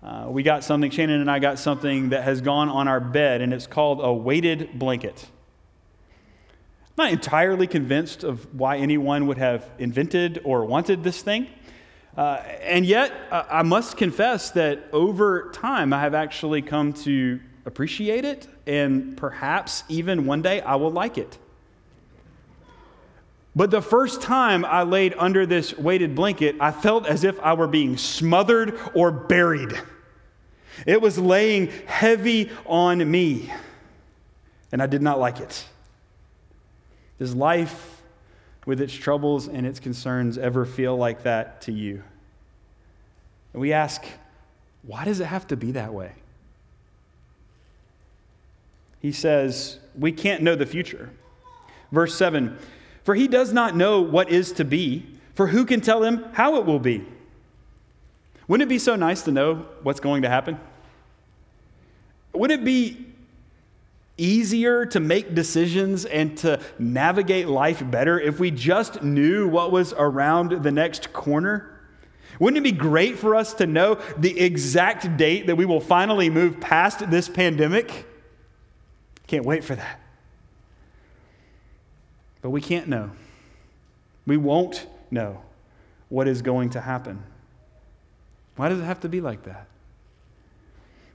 uh, 0.00 0.26
we 0.28 0.44
got 0.44 0.62
something, 0.62 0.92
Shannon 0.92 1.20
and 1.20 1.28
I 1.28 1.40
got 1.40 1.58
something 1.58 2.10
that 2.10 2.22
has 2.22 2.40
gone 2.40 2.68
on 2.68 2.86
our 2.86 3.00
bed, 3.00 3.40
and 3.40 3.52
it's 3.52 3.66
called 3.66 3.98
a 4.00 4.12
weighted 4.12 4.78
blanket. 4.78 5.26
I'm 6.96 7.06
not 7.06 7.12
entirely 7.12 7.66
convinced 7.66 8.22
of 8.22 8.54
why 8.54 8.76
anyone 8.76 9.26
would 9.26 9.38
have 9.38 9.68
invented 9.80 10.40
or 10.44 10.64
wanted 10.66 11.02
this 11.02 11.20
thing. 11.20 11.48
Uh, 12.18 12.42
and 12.62 12.84
yet, 12.84 13.12
uh, 13.30 13.44
I 13.48 13.62
must 13.62 13.96
confess 13.96 14.50
that 14.50 14.88
over 14.92 15.52
time, 15.52 15.92
I 15.92 16.00
have 16.00 16.14
actually 16.14 16.62
come 16.62 16.92
to 17.04 17.38
appreciate 17.64 18.24
it, 18.24 18.48
and 18.66 19.16
perhaps 19.16 19.84
even 19.88 20.26
one 20.26 20.42
day 20.42 20.60
I 20.60 20.74
will 20.74 20.90
like 20.90 21.16
it. 21.16 21.38
But 23.54 23.70
the 23.70 23.80
first 23.80 24.20
time 24.20 24.64
I 24.64 24.82
laid 24.82 25.14
under 25.16 25.46
this 25.46 25.78
weighted 25.78 26.16
blanket, 26.16 26.56
I 26.58 26.72
felt 26.72 27.06
as 27.06 27.22
if 27.22 27.38
I 27.38 27.52
were 27.52 27.68
being 27.68 27.96
smothered 27.96 28.76
or 28.94 29.12
buried. 29.12 29.80
It 30.86 31.00
was 31.00 31.20
laying 31.20 31.68
heavy 31.86 32.50
on 32.66 33.08
me, 33.08 33.52
and 34.72 34.82
I 34.82 34.86
did 34.86 35.02
not 35.02 35.20
like 35.20 35.38
it. 35.38 35.64
Does 37.20 37.32
life, 37.32 37.87
with 38.66 38.80
its 38.80 38.92
troubles 38.94 39.48
and 39.48 39.66
its 39.66 39.80
concerns, 39.80 40.38
ever 40.38 40.64
feel 40.64 40.96
like 40.96 41.22
that 41.22 41.60
to 41.62 41.72
you? 41.72 42.02
And 43.52 43.60
we 43.60 43.72
ask, 43.72 44.04
why 44.82 45.04
does 45.04 45.20
it 45.20 45.26
have 45.26 45.46
to 45.48 45.56
be 45.56 45.72
that 45.72 45.92
way? 45.92 46.12
He 49.00 49.12
says, 49.12 49.78
we 49.96 50.12
can't 50.12 50.42
know 50.42 50.54
the 50.54 50.66
future. 50.66 51.10
Verse 51.92 52.14
7 52.16 52.58
For 53.04 53.14
he 53.14 53.28
does 53.28 53.52
not 53.52 53.76
know 53.76 54.00
what 54.00 54.30
is 54.30 54.52
to 54.52 54.64
be, 54.64 55.06
for 55.34 55.48
who 55.48 55.64
can 55.64 55.80
tell 55.80 56.02
him 56.02 56.24
how 56.32 56.56
it 56.56 56.66
will 56.66 56.80
be? 56.80 57.06
Wouldn't 58.48 58.66
it 58.66 58.72
be 58.72 58.78
so 58.78 58.96
nice 58.96 59.22
to 59.22 59.30
know 59.30 59.66
what's 59.82 60.00
going 60.00 60.22
to 60.22 60.28
happen? 60.28 60.58
Wouldn't 62.32 62.60
it 62.60 62.64
be 62.64 63.07
easier 64.18 64.84
to 64.86 65.00
make 65.00 65.34
decisions 65.34 66.04
and 66.04 66.36
to 66.38 66.60
navigate 66.78 67.48
life 67.48 67.82
better 67.90 68.20
if 68.20 68.38
we 68.38 68.50
just 68.50 69.02
knew 69.02 69.48
what 69.48 69.72
was 69.72 69.94
around 69.96 70.62
the 70.62 70.72
next 70.72 71.12
corner? 71.12 71.80
Wouldn't 72.38 72.58
it 72.58 72.70
be 72.70 72.76
great 72.76 73.18
for 73.18 73.34
us 73.34 73.54
to 73.54 73.66
know 73.66 73.98
the 74.16 74.38
exact 74.38 75.16
date 75.16 75.46
that 75.46 75.56
we 75.56 75.64
will 75.64 75.80
finally 75.80 76.30
move 76.30 76.60
past 76.60 77.10
this 77.10 77.28
pandemic? 77.28 78.06
Can't 79.26 79.44
wait 79.44 79.64
for 79.64 79.74
that. 79.74 80.00
But 82.42 82.50
we 82.50 82.60
can't 82.60 82.88
know. 82.88 83.10
We 84.26 84.36
won't 84.36 84.86
know 85.10 85.42
what 86.08 86.28
is 86.28 86.42
going 86.42 86.70
to 86.70 86.80
happen. 86.80 87.22
Why 88.56 88.68
does 88.68 88.80
it 88.80 88.84
have 88.84 89.00
to 89.00 89.08
be 89.08 89.20
like 89.20 89.44
that? 89.44 89.66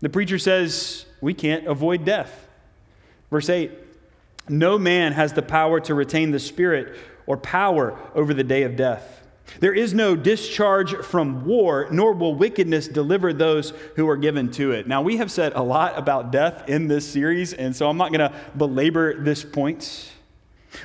The 0.02 0.10
preacher 0.10 0.38
says 0.38 1.06
we 1.22 1.34
can't 1.34 1.66
avoid 1.68 2.06
death. 2.06 2.48
Verse 3.34 3.50
8 3.50 3.72
No 4.48 4.78
man 4.78 5.12
has 5.14 5.34
the 5.34 5.42
power 5.42 5.80
to 5.82 5.96
retain 5.96 6.30
the 6.30 6.40
Spirit 6.40 6.96
or 7.26 7.36
power 7.36 7.98
over 8.14 8.32
the 8.32 8.44
day 8.44 8.62
of 8.62 8.76
death. 8.76 9.22
There 9.60 9.74
is 9.74 9.92
no 9.92 10.16
discharge 10.16 10.96
from 10.98 11.44
war, 11.44 11.88
nor 11.92 12.14
will 12.14 12.36
wickedness 12.36 12.88
deliver 12.88 13.34
those 13.34 13.74
who 13.96 14.08
are 14.08 14.18
given 14.18 14.52
to 14.52 14.72
it. 14.72 14.88
Now, 14.88 15.02
we 15.02 15.18
have 15.18 15.32
said 15.32 15.54
a 15.56 15.64
lot 15.64 15.98
about 15.98 16.32
death 16.32 16.70
in 16.70 16.88
this 16.88 17.10
series, 17.10 17.54
and 17.54 17.76
so 17.76 17.90
I'm 17.90 17.98
not 17.98 18.14
going 18.14 18.32
to 18.32 18.38
belabor 18.56 19.20
this 19.20 19.44
point. 19.44 20.12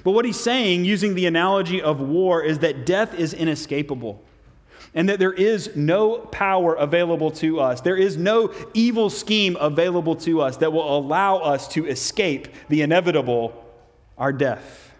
But 0.02 0.12
what 0.12 0.24
he's 0.24 0.40
saying, 0.40 0.86
using 0.86 1.14
the 1.14 1.26
analogy 1.26 1.82
of 1.82 2.00
war, 2.00 2.42
is 2.42 2.60
that 2.60 2.86
death 2.86 3.14
is 3.14 3.34
inescapable 3.34 4.24
and 4.98 5.08
that 5.08 5.20
there 5.20 5.32
is 5.32 5.76
no 5.76 6.18
power 6.18 6.74
available 6.74 7.30
to 7.30 7.60
us. 7.60 7.80
There 7.82 7.96
is 7.96 8.16
no 8.16 8.52
evil 8.74 9.10
scheme 9.10 9.56
available 9.60 10.16
to 10.16 10.40
us 10.40 10.56
that 10.56 10.72
will 10.72 10.98
allow 10.98 11.36
us 11.36 11.68
to 11.68 11.86
escape 11.86 12.48
the 12.68 12.82
inevitable, 12.82 13.64
our 14.18 14.32
death. 14.32 14.92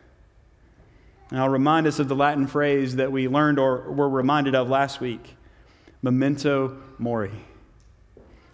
And 1.30 1.40
I'll 1.40 1.48
remind 1.48 1.88
us 1.88 1.98
of 1.98 2.06
the 2.06 2.14
Latin 2.14 2.46
phrase 2.46 2.94
that 2.94 3.10
we 3.10 3.26
learned 3.26 3.58
or 3.58 3.90
were 3.90 4.08
reminded 4.08 4.54
of 4.54 4.68
last 4.68 5.00
week 5.00 5.34
memento 6.00 6.78
mori. 6.98 7.32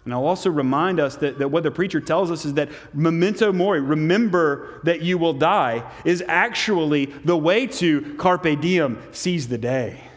And 0.03 0.15
I'll 0.15 0.25
also 0.25 0.49
remind 0.49 0.99
us 0.99 1.15
that, 1.17 1.37
that 1.37 1.49
what 1.49 1.61
the 1.61 1.69
preacher 1.69 2.01
tells 2.01 2.31
us 2.31 2.45
is 2.45 2.55
that 2.55 2.69
memento 2.91 3.53
mori, 3.53 3.81
remember 3.81 4.81
that 4.83 5.03
you 5.03 5.19
will 5.19 5.33
die, 5.33 5.87
is 6.05 6.23
actually 6.27 7.05
the 7.05 7.37
way 7.37 7.67
to 7.67 8.15
carpe 8.15 8.59
diem, 8.59 8.99
seize 9.11 9.47
the 9.47 9.59
day. 9.59 10.09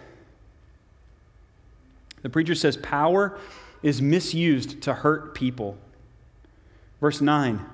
The 2.23 2.31
preacher 2.31 2.55
says 2.55 2.77
power 2.77 3.39
is 3.83 4.03
misused 4.03 4.83
to 4.83 4.95
hurt 4.95 5.35
people. 5.35 5.79
Verse 7.01 7.21
9 7.21 7.65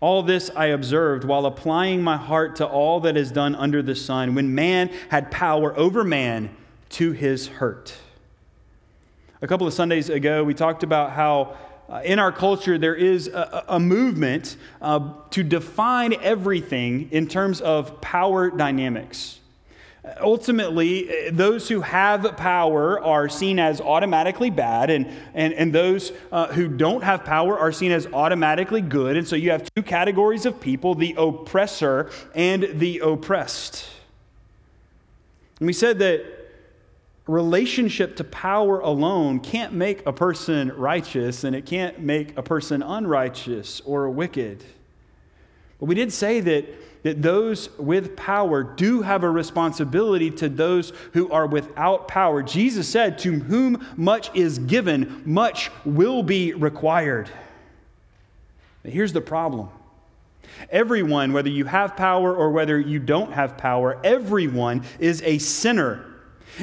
all 0.00 0.22
this 0.22 0.48
I 0.54 0.66
observed 0.66 1.24
while 1.24 1.44
applying 1.44 2.02
my 2.02 2.16
heart 2.16 2.56
to 2.56 2.66
all 2.66 3.00
that 3.00 3.16
is 3.16 3.32
done 3.32 3.54
under 3.56 3.82
the 3.82 3.96
sun, 3.96 4.34
when 4.34 4.54
man 4.54 4.90
had 5.08 5.30
power 5.30 5.76
over 5.76 6.04
man 6.04 6.54
to 6.90 7.12
his 7.12 7.48
hurt. 7.48 7.94
A 9.42 9.46
couple 9.46 9.66
of 9.66 9.72
Sundays 9.72 10.08
ago, 10.08 10.44
we 10.44 10.54
talked 10.54 10.84
about 10.84 11.12
how 11.12 11.56
uh, 11.88 12.02
in 12.04 12.18
our 12.18 12.30
culture 12.30 12.78
there 12.78 12.94
is 12.94 13.28
a, 13.28 13.64
a 13.68 13.80
movement 13.80 14.56
uh, 14.80 15.14
to 15.30 15.42
define 15.42 16.14
everything 16.22 17.08
in 17.10 17.26
terms 17.26 17.60
of 17.60 18.00
power 18.00 18.50
dynamics. 18.50 19.40
Ultimately, 20.20 21.30
those 21.30 21.68
who 21.68 21.80
have 21.80 22.36
power 22.36 23.02
are 23.02 23.28
seen 23.28 23.58
as 23.58 23.80
automatically 23.80 24.50
bad, 24.50 24.90
and, 24.90 25.06
and, 25.34 25.52
and 25.52 25.72
those 25.72 26.12
uh, 26.30 26.46
who 26.48 26.68
don't 26.68 27.02
have 27.02 27.24
power 27.24 27.58
are 27.58 27.72
seen 27.72 27.92
as 27.92 28.06
automatically 28.06 28.80
good. 28.80 29.16
And 29.16 29.26
so 29.26 29.36
you 29.36 29.50
have 29.50 29.68
two 29.74 29.82
categories 29.82 30.46
of 30.46 30.60
people 30.60 30.94
the 30.94 31.14
oppressor 31.18 32.10
and 32.34 32.68
the 32.74 33.00
oppressed. 33.00 33.88
And 35.58 35.66
we 35.66 35.72
said 35.72 35.98
that 35.98 36.24
relationship 37.26 38.16
to 38.16 38.24
power 38.24 38.80
alone 38.80 39.40
can't 39.40 39.72
make 39.72 40.06
a 40.06 40.12
person 40.12 40.72
righteous, 40.76 41.44
and 41.44 41.54
it 41.54 41.66
can't 41.66 42.00
make 42.00 42.36
a 42.38 42.42
person 42.42 42.82
unrighteous 42.82 43.80
or 43.84 44.08
wicked. 44.08 44.64
But 45.78 45.86
we 45.86 45.94
did 45.94 46.12
say 46.12 46.40
that 46.40 46.66
that 47.02 47.22
those 47.22 47.70
with 47.78 48.16
power 48.16 48.62
do 48.62 49.02
have 49.02 49.22
a 49.22 49.30
responsibility 49.30 50.30
to 50.32 50.48
those 50.48 50.92
who 51.12 51.30
are 51.30 51.46
without 51.46 52.08
power. 52.08 52.42
Jesus 52.42 52.88
said, 52.88 53.18
To 53.20 53.32
whom 53.32 53.86
much 53.96 54.34
is 54.34 54.58
given, 54.58 55.22
much 55.24 55.70
will 55.84 56.22
be 56.22 56.52
required. 56.52 57.30
But 58.82 58.92
here's 58.92 59.12
the 59.12 59.20
problem 59.20 59.70
everyone, 60.70 61.32
whether 61.32 61.50
you 61.50 61.66
have 61.66 61.96
power 61.96 62.34
or 62.34 62.50
whether 62.50 62.78
you 62.78 62.98
don't 62.98 63.32
have 63.32 63.56
power, 63.56 64.00
everyone 64.02 64.82
is 64.98 65.22
a 65.22 65.38
sinner. 65.38 66.04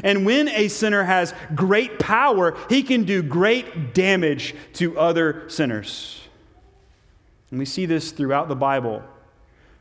And 0.03 0.25
when 0.25 0.49
a 0.49 0.67
sinner 0.67 1.03
has 1.03 1.33
great 1.53 1.99
power, 1.99 2.57
he 2.67 2.83
can 2.83 3.05
do 3.05 3.23
great 3.23 3.93
damage 3.93 4.53
to 4.73 4.99
other 4.99 5.47
sinners. 5.47 6.21
And 7.49 7.59
we 7.59 7.65
see 7.65 7.85
this 7.85 8.11
throughout 8.11 8.49
the 8.49 8.55
Bible 8.55 9.03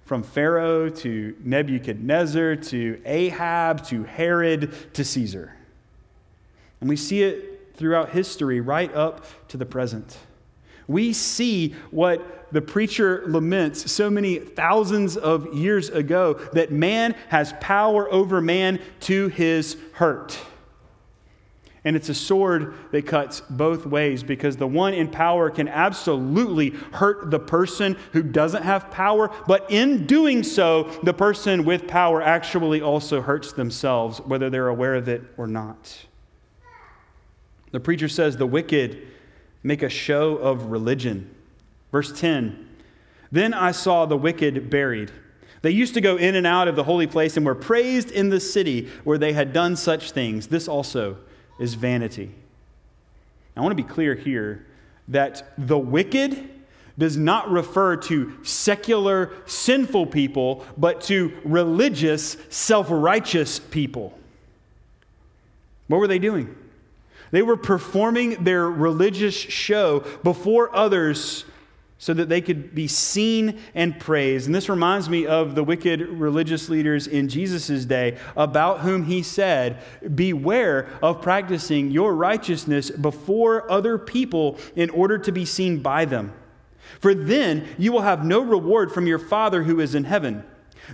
from 0.05 0.23
Pharaoh 0.23 0.89
to 0.89 1.35
Nebuchadnezzar 1.43 2.57
to 2.57 3.01
Ahab 3.05 3.85
to 3.87 4.05
Herod 4.05 4.95
to 4.95 5.05
Caesar. 5.05 5.55
And 6.81 6.89
we 6.89 6.97
see 6.97 7.23
it 7.23 7.73
throughout 7.75 8.11
history, 8.11 8.61
right 8.61 8.93
up 8.95 9.25
to 9.49 9.57
the 9.57 9.67
present. 9.67 10.19
We 10.87 11.13
see 11.13 11.75
what 11.91 12.53
the 12.53 12.61
preacher 12.61 13.25
laments 13.27 13.91
so 13.91 14.11
many 14.11 14.39
thousands 14.39 15.17
of 15.17 15.55
years 15.55 15.89
ago 15.89 16.35
that 16.53 16.71
man 16.71 17.15
has 17.29 17.55
power 17.61 18.11
over 18.13 18.41
man 18.41 18.81
to 19.01 19.29
his 19.29 19.77
hurt. 19.95 20.39
And 21.85 21.97
it's 21.97 22.09
a 22.09 22.15
sword 22.15 22.75
that 22.93 23.07
cuts 23.07 23.43
both 23.43 23.85
ways 23.85 24.23
because 24.23 24.57
the 24.57 24.67
one 24.67 24.95
in 24.95 25.09
power 25.09 25.51
can 25.51 25.69
absolutely 25.69 26.71
hurt 26.93 27.31
the 27.31 27.39
person 27.39 27.99
who 28.13 28.23
doesn't 28.23 28.63
have 28.63 28.91
power, 28.91 29.31
but 29.47 29.71
in 29.71 30.07
doing 30.07 30.43
so, 30.43 30.85
the 31.03 31.13
person 31.13 31.65
with 31.65 31.87
power 31.87 32.23
actually 32.23 32.81
also 32.81 33.21
hurts 33.21 33.53
themselves, 33.53 34.19
whether 34.23 34.49
they're 34.49 34.69
aware 34.69 34.95
of 34.95 35.09
it 35.09 35.23
or 35.37 35.47
not. 35.47 36.07
The 37.73 37.81
preacher 37.81 38.09
says 38.09 38.39
the 38.39 38.47
wicked 38.47 39.07
make 39.63 39.83
a 39.83 39.89
show 39.91 40.37
of 40.37 40.67
religion. 40.67 41.35
Verse 41.93 42.19
10 42.19 42.67
Then 43.31 43.53
I 43.53 43.73
saw 43.73 44.07
the 44.07 44.17
wicked 44.17 44.71
buried 44.71 45.11
They 45.61 45.73
used 45.73 45.93
to 45.95 46.01
go 46.01 46.17
in 46.17 46.35
and 46.35 46.47
out 46.47 46.69
of 46.69 46.77
the 46.77 46.85
holy 46.85 47.07
place 47.07 47.37
and 47.37 47.45
were 47.45 47.55
praised 47.55 48.11
in 48.11 48.31
the 48.31 48.41
city 48.41 48.89
where 49.03 49.19
they 49.19 49.35
had 49.35 49.53
done 49.53 49.77
such 49.77 50.13
things. 50.13 50.47
This 50.47 50.67
also 50.67 51.19
is 51.59 51.75
vanity. 51.75 52.31
I 53.57 53.61
want 53.61 53.71
to 53.73 53.83
be 53.83 53.89
clear 53.89 54.15
here 54.15 54.67
that 55.09 55.53
the 55.57 55.79
wicked 55.79 56.51
does 56.99 57.17
not 57.17 57.51
refer 57.51 57.97
to 57.97 58.33
secular, 58.45 59.33
sinful 59.47 60.07
people, 60.07 60.65
but 60.77 61.01
to 61.03 61.33
religious, 61.45 62.37
self 62.51 62.87
righteous 62.91 63.59
people. 63.59 64.17
What 65.89 65.99
were 65.99 66.07
they 66.07 66.19
doing? 66.19 66.55
They 67.31 67.43
were 67.43 67.57
performing 67.57 68.45
their 68.45 68.71
religious 68.71 69.35
show 69.35 70.01
before 70.23 70.75
others 70.75 71.45
so 71.99 72.13
that 72.13 72.29
they 72.29 72.41
could 72.41 72.75
be 72.75 72.89
seen 72.89 73.59
and 73.75 73.99
praised. 73.99 74.47
And 74.47 74.55
this 74.55 74.69
reminds 74.69 75.09
me 75.09 75.27
of 75.27 75.55
the 75.55 75.65
wicked 75.65 76.01
religious 76.01 76.69
leaders 76.69 77.07
in 77.07 77.29
Jesus' 77.29 77.85
day, 77.85 78.19
about 78.37 78.81
whom 78.81 79.05
he 79.05 79.23
said, 79.23 79.79
Beware 80.15 80.89
of 81.03 81.23
practicing 81.23 81.91
your 81.91 82.15
righteousness 82.15 82.91
before 82.91 83.71
other 83.71 83.97
people 83.97 84.59
in 84.77 84.91
order 84.91 85.19
to 85.19 85.33
be 85.33 85.45
seen 85.45 85.81
by 85.81 86.05
them. 86.05 86.33
For 87.01 87.15
then 87.15 87.67
you 87.79 87.93
will 87.93 88.03
have 88.03 88.25
no 88.25 88.41
reward 88.41 88.93
from 88.93 89.07
your 89.07 89.19
Father 89.19 89.63
who 89.63 89.81
is 89.81 89.95
in 89.95 90.05
heaven. 90.05 90.45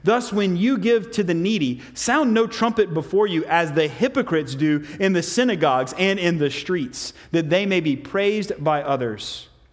Thus, 0.04 0.32
when 0.32 0.56
you 0.56 0.78
give 0.78 1.10
to 1.12 1.24
the 1.24 1.34
needy, 1.34 1.82
sound 1.94 2.32
no 2.32 2.46
trumpet 2.46 2.94
before 2.94 3.26
you 3.26 3.44
as 3.46 3.72
the 3.72 3.88
hypocrites 3.88 4.54
do 4.54 4.86
in 5.00 5.12
the 5.12 5.22
synagogues 5.22 5.92
and 5.98 6.20
in 6.20 6.38
the 6.38 6.50
streets, 6.50 7.12
that 7.32 7.50
they 7.50 7.66
may 7.66 7.80
be 7.80 7.96
praised 7.96 8.52
by 8.62 8.82
others. 8.82 9.49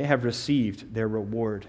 they 0.00 0.06
have 0.06 0.24
received 0.24 0.94
their 0.94 1.06
reward. 1.06 1.66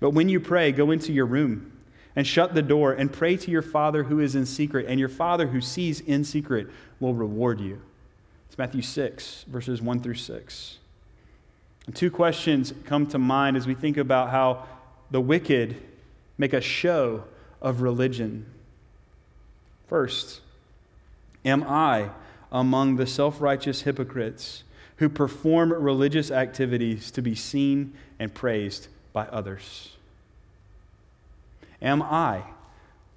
But 0.00 0.12
when 0.12 0.30
you 0.30 0.40
pray, 0.40 0.72
go 0.72 0.90
into 0.90 1.12
your 1.12 1.26
room 1.26 1.70
and 2.16 2.26
shut 2.26 2.54
the 2.54 2.62
door 2.62 2.94
and 2.94 3.12
pray 3.12 3.36
to 3.36 3.50
your 3.50 3.60
Father 3.60 4.04
who 4.04 4.20
is 4.20 4.34
in 4.34 4.46
secret, 4.46 4.86
and 4.88 4.98
your 4.98 5.10
Father 5.10 5.48
who 5.48 5.60
sees 5.60 6.00
in 6.00 6.24
secret 6.24 6.68
will 6.98 7.12
reward 7.12 7.60
you. 7.60 7.82
It's 8.48 8.56
Matthew 8.56 8.80
6, 8.80 9.44
verses 9.48 9.82
1 9.82 10.00
through 10.00 10.14
6. 10.14 10.78
And 11.84 11.94
two 11.94 12.10
questions 12.10 12.72
come 12.86 13.06
to 13.08 13.18
mind 13.18 13.58
as 13.58 13.66
we 13.66 13.74
think 13.74 13.98
about 13.98 14.30
how 14.30 14.66
the 15.10 15.20
wicked 15.20 15.76
make 16.38 16.54
a 16.54 16.60
show 16.62 17.24
of 17.60 17.82
religion. 17.82 18.46
First, 19.88 20.40
am 21.44 21.64
I 21.64 22.12
among 22.50 22.96
the 22.96 23.06
self 23.06 23.42
righteous 23.42 23.82
hypocrites 23.82 24.64
who 25.02 25.08
perform 25.08 25.72
religious 25.72 26.30
activities 26.30 27.10
to 27.10 27.20
be 27.20 27.34
seen 27.34 27.92
and 28.20 28.32
praised 28.32 28.86
by 29.12 29.26
others? 29.26 29.96
Am 31.82 32.00
I 32.00 32.44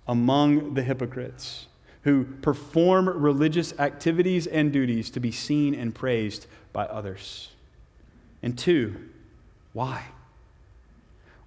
among 0.08 0.74
the 0.74 0.82
hypocrites 0.82 1.68
who 2.02 2.24
perform 2.42 3.08
religious 3.08 3.72
activities 3.78 4.48
and 4.48 4.74
duties 4.74 5.12
to 5.12 5.20
be 5.20 5.32
seen 5.32 5.76
and 5.76 5.94
praised 5.94 6.48
by 6.74 6.86
others? 6.88 7.50
And 8.42 8.58
two, 8.58 8.96
why? 9.72 10.06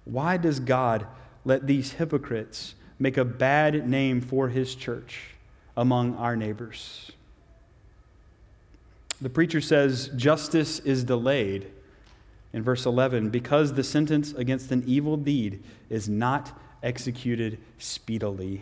Why 0.05 0.37
does 0.37 0.61
God 0.61 1.05
let 1.43 1.67
these 1.67 1.91
hypocrites 1.91 2.75
make 2.97 3.17
a 3.17 3.25
bad 3.25 3.89
name 3.89 4.21
for 4.21 4.47
his 4.47 4.73
church 4.73 5.31
among 5.75 6.15
our 6.15 6.37
neighbors? 6.37 7.11
The 9.21 9.29
preacher 9.29 9.61
says 9.61 10.09
justice 10.15 10.79
is 10.79 11.03
delayed 11.03 11.71
in 12.53 12.63
verse 12.63 12.85
11 12.85 13.29
because 13.29 13.73
the 13.73 13.83
sentence 13.83 14.33
against 14.33 14.71
an 14.71 14.83
evil 14.87 15.17
deed 15.17 15.61
is 15.89 16.07
not 16.07 16.57
executed 16.81 17.59
speedily 17.77 18.61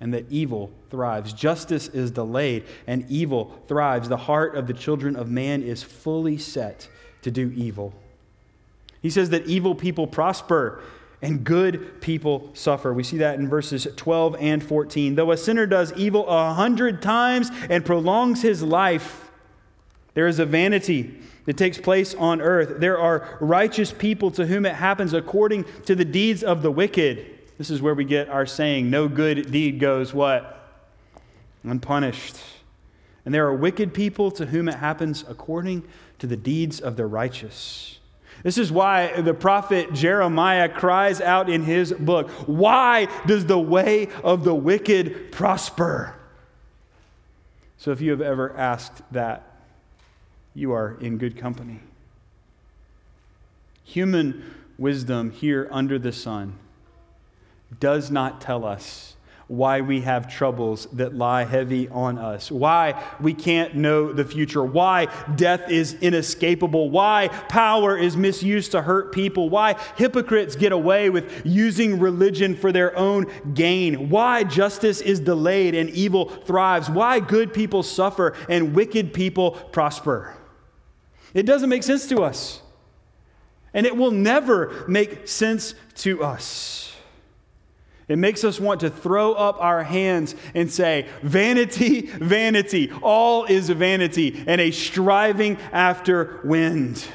and 0.00 0.12
that 0.12 0.30
evil 0.30 0.70
thrives. 0.90 1.32
Justice 1.32 1.88
is 1.88 2.10
delayed 2.10 2.64
and 2.86 3.06
evil 3.08 3.62
thrives. 3.68 4.08
The 4.08 4.16
heart 4.16 4.56
of 4.56 4.66
the 4.66 4.74
children 4.74 5.16
of 5.16 5.30
man 5.30 5.62
is 5.62 5.82
fully 5.82 6.36
set 6.36 6.88
to 7.22 7.30
do 7.30 7.52
evil. 7.54 7.94
He 9.00 9.10
says 9.10 9.30
that 9.30 9.46
evil 9.46 9.74
people 9.74 10.06
prosper 10.06 10.82
and 11.22 11.44
good 11.44 12.00
people 12.00 12.50
suffer. 12.52 12.92
We 12.92 13.04
see 13.04 13.18
that 13.18 13.38
in 13.38 13.48
verses 13.48 13.86
12 13.94 14.36
and 14.40 14.62
14. 14.62 15.14
Though 15.14 15.30
a 15.30 15.36
sinner 15.36 15.66
does 15.66 15.92
evil 15.94 16.26
a 16.26 16.52
hundred 16.52 17.00
times 17.00 17.50
and 17.70 17.84
prolongs 17.84 18.42
his 18.42 18.62
life, 18.62 19.21
there 20.14 20.26
is 20.26 20.38
a 20.38 20.46
vanity 20.46 21.18
that 21.46 21.56
takes 21.56 21.78
place 21.78 22.14
on 22.14 22.40
earth. 22.40 22.80
There 22.80 22.98
are 22.98 23.38
righteous 23.40 23.92
people 23.92 24.30
to 24.32 24.46
whom 24.46 24.66
it 24.66 24.74
happens 24.74 25.12
according 25.12 25.64
to 25.86 25.94
the 25.94 26.04
deeds 26.04 26.42
of 26.42 26.62
the 26.62 26.70
wicked. 26.70 27.38
This 27.58 27.70
is 27.70 27.82
where 27.82 27.94
we 27.94 28.04
get 28.04 28.28
our 28.28 28.46
saying, 28.46 28.90
no 28.90 29.08
good 29.08 29.50
deed 29.50 29.80
goes 29.80 30.12
what? 30.12 30.58
Unpunished. 31.64 32.36
And 33.24 33.34
there 33.34 33.46
are 33.46 33.54
wicked 33.54 33.94
people 33.94 34.30
to 34.32 34.46
whom 34.46 34.68
it 34.68 34.74
happens 34.74 35.24
according 35.28 35.84
to 36.18 36.26
the 36.26 36.36
deeds 36.36 36.80
of 36.80 36.96
the 36.96 37.06
righteous. 37.06 37.98
This 38.42 38.58
is 38.58 38.72
why 38.72 39.20
the 39.20 39.34
prophet 39.34 39.92
Jeremiah 39.92 40.68
cries 40.68 41.20
out 41.20 41.48
in 41.48 41.62
his 41.62 41.92
book, 41.92 42.30
Why 42.46 43.06
does 43.26 43.46
the 43.46 43.58
way 43.58 44.08
of 44.24 44.42
the 44.42 44.54
wicked 44.54 45.30
prosper? 45.30 46.16
So 47.78 47.92
if 47.92 48.00
you 48.00 48.10
have 48.10 48.20
ever 48.20 48.56
asked 48.56 49.02
that, 49.12 49.51
you 50.54 50.72
are 50.72 50.96
in 51.00 51.18
good 51.18 51.36
company. 51.36 51.80
Human 53.84 54.42
wisdom 54.78 55.30
here 55.30 55.68
under 55.70 55.98
the 55.98 56.12
sun 56.12 56.58
does 57.80 58.10
not 58.10 58.40
tell 58.40 58.64
us 58.64 59.16
why 59.48 59.82
we 59.82 60.00
have 60.00 60.32
troubles 60.32 60.86
that 60.92 61.14
lie 61.14 61.44
heavy 61.44 61.86
on 61.88 62.16
us, 62.16 62.50
why 62.50 63.02
we 63.20 63.34
can't 63.34 63.74
know 63.74 64.10
the 64.10 64.24
future, 64.24 64.64
why 64.64 65.06
death 65.36 65.70
is 65.70 65.92
inescapable, 66.00 66.88
why 66.88 67.28
power 67.50 67.96
is 67.96 68.16
misused 68.16 68.72
to 68.72 68.80
hurt 68.80 69.12
people, 69.12 69.50
why 69.50 69.74
hypocrites 69.96 70.56
get 70.56 70.72
away 70.72 71.10
with 71.10 71.44
using 71.44 71.98
religion 72.00 72.56
for 72.56 72.72
their 72.72 72.96
own 72.96 73.26
gain, 73.52 74.08
why 74.08 74.42
justice 74.42 75.02
is 75.02 75.20
delayed 75.20 75.74
and 75.74 75.90
evil 75.90 76.30
thrives, 76.30 76.88
why 76.88 77.20
good 77.20 77.52
people 77.52 77.82
suffer 77.82 78.34
and 78.48 78.74
wicked 78.74 79.12
people 79.12 79.50
prosper. 79.50 80.34
It 81.34 81.44
doesn't 81.44 81.68
make 81.68 81.82
sense 81.82 82.06
to 82.08 82.22
us. 82.22 82.60
And 83.74 83.86
it 83.86 83.96
will 83.96 84.10
never 84.10 84.84
make 84.86 85.26
sense 85.26 85.74
to 85.96 86.22
us. 86.22 86.94
It 88.08 88.16
makes 88.16 88.44
us 88.44 88.60
want 88.60 88.80
to 88.80 88.90
throw 88.90 89.32
up 89.32 89.56
our 89.60 89.84
hands 89.84 90.34
and 90.54 90.70
say, 90.70 91.06
Vanity, 91.22 92.02
vanity, 92.02 92.90
all 93.00 93.44
is 93.44 93.70
vanity, 93.70 94.44
and 94.46 94.60
a 94.60 94.70
striving 94.70 95.56
after 95.72 96.40
wind. 96.44 97.06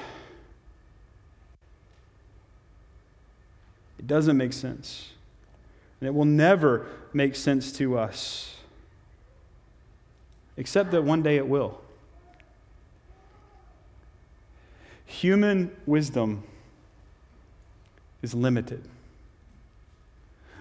It 4.00 4.08
doesn't 4.08 4.38
make 4.38 4.54
sense. 4.54 5.12
And 6.00 6.08
it 6.08 6.14
will 6.14 6.26
never 6.26 6.88
make 7.14 7.36
sense 7.36 7.72
to 7.74 7.98
us, 7.98 8.56
except 10.56 10.92
that 10.92 11.04
one 11.04 11.22
day 11.22 11.38
it 11.38 11.48
will. 11.48 11.82
Human 15.08 15.72
wisdom 15.86 16.43
is 18.22 18.34
limited. 18.34 18.84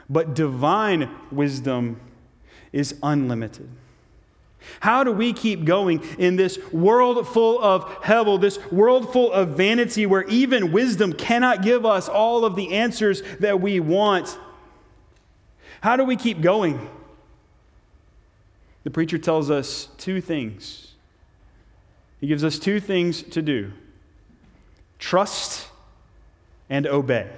But 0.08 0.34
divine 0.34 1.10
wisdom 1.32 2.00
is 2.72 2.94
unlimited. 3.02 3.68
How 4.80 5.04
do 5.04 5.12
we 5.12 5.32
keep 5.32 5.64
going 5.64 6.02
in 6.18 6.36
this 6.36 6.58
world 6.72 7.26
full 7.28 7.62
of 7.62 7.84
hevel, 8.02 8.40
this 8.40 8.58
world 8.70 9.12
full 9.12 9.32
of 9.32 9.50
vanity 9.50 10.06
where 10.06 10.24
even 10.24 10.72
wisdom 10.72 11.12
cannot 11.12 11.62
give 11.62 11.84
us 11.84 12.08
all 12.08 12.44
of 12.44 12.56
the 12.56 12.72
answers 12.72 13.22
that 13.40 13.60
we 13.60 13.80
want? 13.80 14.38
How 15.80 15.96
do 15.96 16.04
we 16.04 16.16
keep 16.16 16.40
going? 16.40 16.88
The 18.84 18.90
preacher 18.90 19.18
tells 19.18 19.50
us 19.50 19.88
two 19.98 20.20
things. 20.20 20.94
He 22.20 22.28
gives 22.28 22.44
us 22.44 22.58
two 22.60 22.78
things 22.78 23.22
to 23.24 23.42
do 23.42 23.72
trust 24.98 25.68
and 26.68 26.86
obey. 26.86 27.28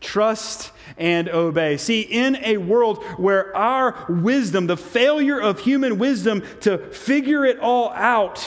Trust 0.00 0.72
and 0.96 1.28
obey. 1.28 1.76
See, 1.76 2.00
in 2.00 2.36
a 2.36 2.56
world 2.56 3.04
where 3.18 3.54
our 3.56 4.06
wisdom, 4.08 4.66
the 4.66 4.76
failure 4.76 5.38
of 5.38 5.60
human 5.60 5.98
wisdom 5.98 6.42
to 6.60 6.78
figure 6.78 7.44
it 7.44 7.58
all 7.58 7.90
out, 7.90 8.38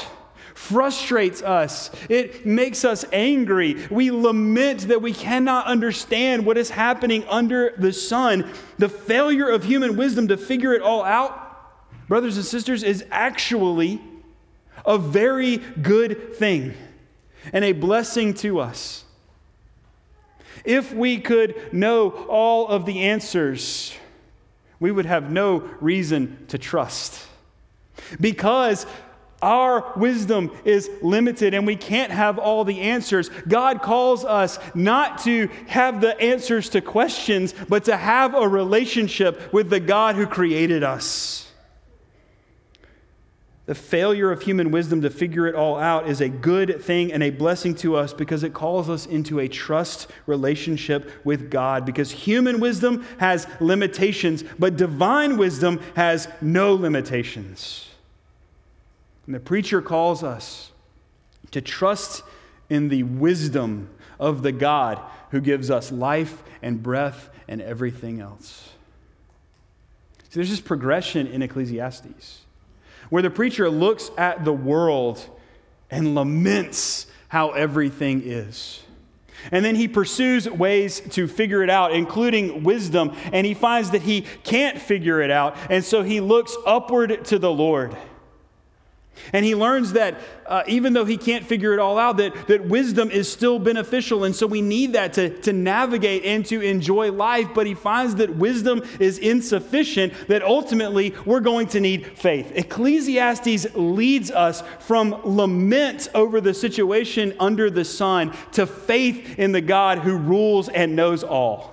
frustrates 0.55 1.41
us. 1.41 1.91
It 2.09 2.45
makes 2.45 2.85
us 2.85 3.05
angry. 3.11 3.85
We 3.89 4.11
lament 4.11 4.87
that 4.87 5.01
we 5.01 5.13
cannot 5.13 5.65
understand 5.65 6.45
what 6.45 6.57
is 6.57 6.69
happening 6.69 7.25
under 7.27 7.73
the 7.77 7.91
sun. 7.91 8.49
The 8.77 8.89
failure 8.89 9.49
of 9.49 9.63
human 9.63 9.97
wisdom 9.97 10.27
to 10.29 10.37
figure 10.37 10.73
it 10.73 10.81
all 10.81 11.03
out, 11.03 12.07
brothers 12.07 12.37
and 12.37 12.45
sisters, 12.45 12.81
is 12.81 13.03
actually 13.11 14.01
a 14.85 14.97
very 14.97 15.57
good 15.57 16.35
thing 16.35 16.73
and 17.51 17.65
a 17.65 17.73
blessing 17.73 18.33
to 18.35 18.59
us. 18.59 19.03
If 20.63 20.93
we 20.93 21.19
could 21.19 21.73
know 21.73 22.09
all 22.09 22.67
of 22.67 22.85
the 22.85 23.01
answers, 23.01 23.93
we 24.79 24.91
would 24.91 25.05
have 25.05 25.31
no 25.31 25.59
reason 25.81 26.45
to 26.47 26.57
trust. 26.57 27.27
Because 28.19 28.85
our 29.41 29.91
wisdom 29.97 30.51
is 30.63 30.89
limited 31.01 31.53
and 31.53 31.67
we 31.67 31.75
can't 31.75 32.11
have 32.11 32.39
all 32.39 32.63
the 32.63 32.79
answers. 32.79 33.29
God 33.47 33.81
calls 33.81 34.23
us 34.23 34.57
not 34.73 35.19
to 35.25 35.49
have 35.67 35.99
the 35.99 36.19
answers 36.19 36.69
to 36.69 36.81
questions, 36.81 37.53
but 37.67 37.83
to 37.85 37.97
have 37.97 38.33
a 38.35 38.47
relationship 38.47 39.51
with 39.51 39.69
the 39.69 39.81
God 39.81 40.15
who 40.15 40.25
created 40.25 40.81
us. 40.81 41.42
The 43.65 43.75
failure 43.75 44.29
of 44.29 44.41
human 44.41 44.71
wisdom 44.71 45.01
to 45.01 45.09
figure 45.09 45.47
it 45.47 45.55
all 45.55 45.77
out 45.77 46.09
is 46.09 46.19
a 46.19 46.27
good 46.27 46.83
thing 46.83 47.13
and 47.13 47.23
a 47.23 47.29
blessing 47.29 47.75
to 47.75 47.95
us 47.95 48.13
because 48.13 48.43
it 48.43 48.53
calls 48.53 48.89
us 48.89 49.05
into 49.05 49.39
a 49.39 49.47
trust 49.47 50.07
relationship 50.25 51.09
with 51.23 51.49
God. 51.49 51.85
Because 51.85 52.11
human 52.11 52.59
wisdom 52.59 53.05
has 53.19 53.47
limitations, 53.61 54.43
but 54.59 54.75
divine 54.75 55.37
wisdom 55.37 55.79
has 55.95 56.27
no 56.41 56.73
limitations. 56.73 57.89
And 59.25 59.33
the 59.33 59.39
preacher 59.39 59.81
calls 59.81 60.23
us 60.23 60.71
to 61.51 61.61
trust 61.61 62.23
in 62.69 62.89
the 62.89 63.03
wisdom 63.03 63.89
of 64.19 64.43
the 64.43 64.51
God 64.51 64.99
who 65.31 65.39
gives 65.39 65.71
us 65.71 65.89
life 65.89 66.43
and 66.61 66.83
breath 66.83 67.29
and 67.47 67.61
everything 67.61 68.19
else. 68.19 68.71
So 70.23 70.39
there's 70.39 70.49
this 70.49 70.59
progression 70.59 71.27
in 71.27 71.41
Ecclesiastes 71.41 72.42
where 73.13 73.21
the 73.21 73.29
preacher 73.29 73.69
looks 73.69 74.09
at 74.17 74.43
the 74.43 74.51
world 74.51 75.23
and 75.91 76.15
laments 76.15 77.05
how 77.27 77.51
everything 77.51 78.23
is. 78.25 78.81
And 79.51 79.63
then 79.63 79.75
he 79.75 79.87
pursues 79.87 80.49
ways 80.49 80.99
to 81.11 81.27
figure 81.27 81.61
it 81.61 81.69
out, 81.69 81.91
including 81.91 82.63
wisdom, 82.63 83.15
and 83.31 83.45
he 83.45 83.53
finds 83.53 83.91
that 83.91 84.01
he 84.01 84.21
can't 84.43 84.81
figure 84.81 85.21
it 85.21 85.29
out. 85.29 85.55
And 85.69 85.85
so 85.85 86.01
he 86.01 86.21
looks 86.21 86.57
upward 86.65 87.23
to 87.25 87.37
the 87.37 87.51
Lord. 87.51 87.95
And 89.31 89.45
he 89.45 89.55
learns 89.55 89.93
that 89.93 90.19
uh, 90.45 90.63
even 90.67 90.93
though 90.93 91.05
he 91.05 91.17
can't 91.17 91.45
figure 91.45 91.73
it 91.73 91.79
all 91.79 91.97
out, 91.97 92.17
that, 92.17 92.47
that 92.47 92.65
wisdom 92.65 93.09
is 93.09 93.31
still 93.31 93.59
beneficial. 93.59 94.23
And 94.23 94.35
so 94.35 94.47
we 94.47 94.61
need 94.61 94.93
that 94.93 95.13
to, 95.13 95.29
to 95.41 95.53
navigate 95.53 96.25
and 96.25 96.45
to 96.47 96.61
enjoy 96.61 97.11
life. 97.11 97.49
But 97.53 97.67
he 97.67 97.73
finds 97.73 98.15
that 98.15 98.35
wisdom 98.35 98.83
is 98.99 99.17
insufficient, 99.17 100.13
that 100.27 100.43
ultimately 100.43 101.13
we're 101.25 101.39
going 101.39 101.67
to 101.67 101.79
need 101.79 102.17
faith. 102.17 102.51
Ecclesiastes 102.55 103.75
leads 103.75 104.31
us 104.31 104.63
from 104.79 105.19
lament 105.23 106.09
over 106.13 106.41
the 106.41 106.53
situation 106.53 107.33
under 107.39 107.69
the 107.69 107.85
sun 107.85 108.35
to 108.53 108.65
faith 108.65 109.37
in 109.39 109.51
the 109.51 109.61
God 109.61 109.99
who 109.99 110.17
rules 110.17 110.69
and 110.69 110.95
knows 110.95 111.23
all. 111.23 111.71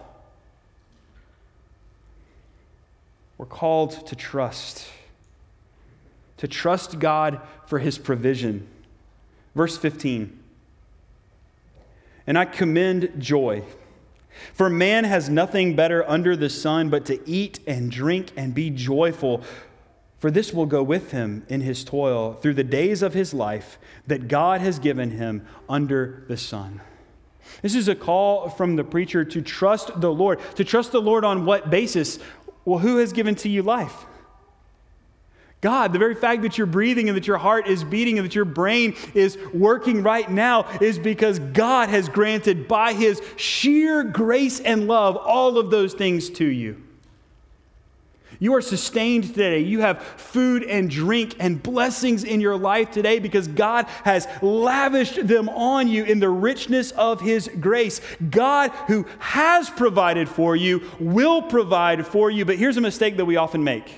We're 3.38 3.46
called 3.46 4.06
to 4.08 4.14
trust 4.14 4.86
to 6.40 6.48
trust 6.48 6.98
God 6.98 7.38
for 7.66 7.78
his 7.78 7.98
provision. 7.98 8.66
Verse 9.54 9.76
15 9.76 10.38
And 12.26 12.38
I 12.38 12.46
commend 12.46 13.12
joy. 13.18 13.62
For 14.54 14.70
man 14.70 15.04
has 15.04 15.28
nothing 15.28 15.76
better 15.76 16.08
under 16.08 16.34
the 16.34 16.48
sun 16.48 16.88
but 16.88 17.04
to 17.06 17.20
eat 17.28 17.60
and 17.66 17.90
drink 17.90 18.30
and 18.38 18.54
be 18.54 18.70
joyful, 18.70 19.42
for 20.18 20.30
this 20.30 20.54
will 20.54 20.64
go 20.64 20.82
with 20.82 21.10
him 21.10 21.44
in 21.50 21.60
his 21.60 21.84
toil 21.84 22.32
through 22.40 22.54
the 22.54 22.64
days 22.64 23.02
of 23.02 23.12
his 23.12 23.34
life 23.34 23.78
that 24.06 24.26
God 24.26 24.62
has 24.62 24.78
given 24.78 25.10
him 25.10 25.46
under 25.68 26.24
the 26.26 26.38
sun. 26.38 26.80
This 27.60 27.74
is 27.74 27.86
a 27.86 27.94
call 27.94 28.48
from 28.48 28.76
the 28.76 28.84
preacher 28.84 29.26
to 29.26 29.42
trust 29.42 30.00
the 30.00 30.12
Lord. 30.12 30.38
To 30.54 30.64
trust 30.64 30.92
the 30.92 31.02
Lord 31.02 31.22
on 31.22 31.44
what 31.44 31.68
basis? 31.68 32.18
Well, 32.64 32.78
who 32.78 32.96
has 32.96 33.12
given 33.12 33.34
to 33.36 33.50
you 33.50 33.62
life? 33.62 34.06
God, 35.60 35.92
the 35.92 35.98
very 35.98 36.14
fact 36.14 36.42
that 36.42 36.56
you're 36.56 36.66
breathing 36.66 37.08
and 37.08 37.16
that 37.16 37.26
your 37.26 37.36
heart 37.36 37.66
is 37.66 37.84
beating 37.84 38.18
and 38.18 38.26
that 38.26 38.34
your 38.34 38.46
brain 38.46 38.96
is 39.12 39.36
working 39.52 40.02
right 40.02 40.30
now 40.30 40.66
is 40.80 40.98
because 40.98 41.38
God 41.38 41.90
has 41.90 42.08
granted 42.08 42.66
by 42.66 42.94
His 42.94 43.20
sheer 43.36 44.02
grace 44.02 44.58
and 44.60 44.86
love 44.86 45.16
all 45.16 45.58
of 45.58 45.70
those 45.70 45.92
things 45.92 46.30
to 46.30 46.46
you. 46.46 46.82
You 48.42 48.54
are 48.54 48.62
sustained 48.62 49.24
today. 49.24 49.58
You 49.58 49.82
have 49.82 50.02
food 50.02 50.62
and 50.62 50.88
drink 50.88 51.36
and 51.38 51.62
blessings 51.62 52.24
in 52.24 52.40
your 52.40 52.56
life 52.56 52.90
today 52.90 53.18
because 53.18 53.46
God 53.46 53.84
has 54.04 54.26
lavished 54.40 55.26
them 55.26 55.50
on 55.50 55.88
you 55.88 56.04
in 56.04 56.20
the 56.20 56.30
richness 56.30 56.90
of 56.92 57.20
His 57.20 57.50
grace. 57.60 58.00
God, 58.30 58.70
who 58.86 59.04
has 59.18 59.68
provided 59.68 60.26
for 60.26 60.56
you, 60.56 60.88
will 60.98 61.42
provide 61.42 62.06
for 62.06 62.30
you. 62.30 62.46
But 62.46 62.56
here's 62.56 62.78
a 62.78 62.80
mistake 62.80 63.18
that 63.18 63.26
we 63.26 63.36
often 63.36 63.62
make 63.62 63.92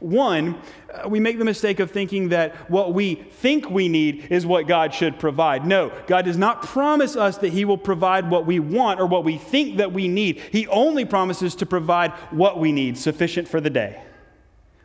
one, 0.00 0.60
uh, 0.92 1.08
we 1.08 1.20
make 1.20 1.38
the 1.38 1.44
mistake 1.44 1.80
of 1.80 1.90
thinking 1.90 2.30
that 2.30 2.70
what 2.70 2.94
we 2.94 3.14
think 3.14 3.70
we 3.70 3.88
need 3.88 4.28
is 4.30 4.46
what 4.46 4.66
God 4.66 4.94
should 4.94 5.18
provide. 5.18 5.66
No, 5.66 5.92
God 6.06 6.24
does 6.24 6.36
not 6.36 6.62
promise 6.62 7.16
us 7.16 7.38
that 7.38 7.52
He 7.52 7.64
will 7.64 7.78
provide 7.78 8.30
what 8.30 8.46
we 8.46 8.58
want 8.58 9.00
or 9.00 9.06
what 9.06 9.24
we 9.24 9.36
think 9.36 9.76
that 9.78 9.92
we 9.92 10.08
need. 10.08 10.40
He 10.52 10.66
only 10.68 11.04
promises 11.04 11.54
to 11.56 11.66
provide 11.66 12.12
what 12.30 12.58
we 12.58 12.72
need, 12.72 12.96
sufficient 12.98 13.48
for 13.48 13.60
the 13.60 13.70
day, 13.70 14.02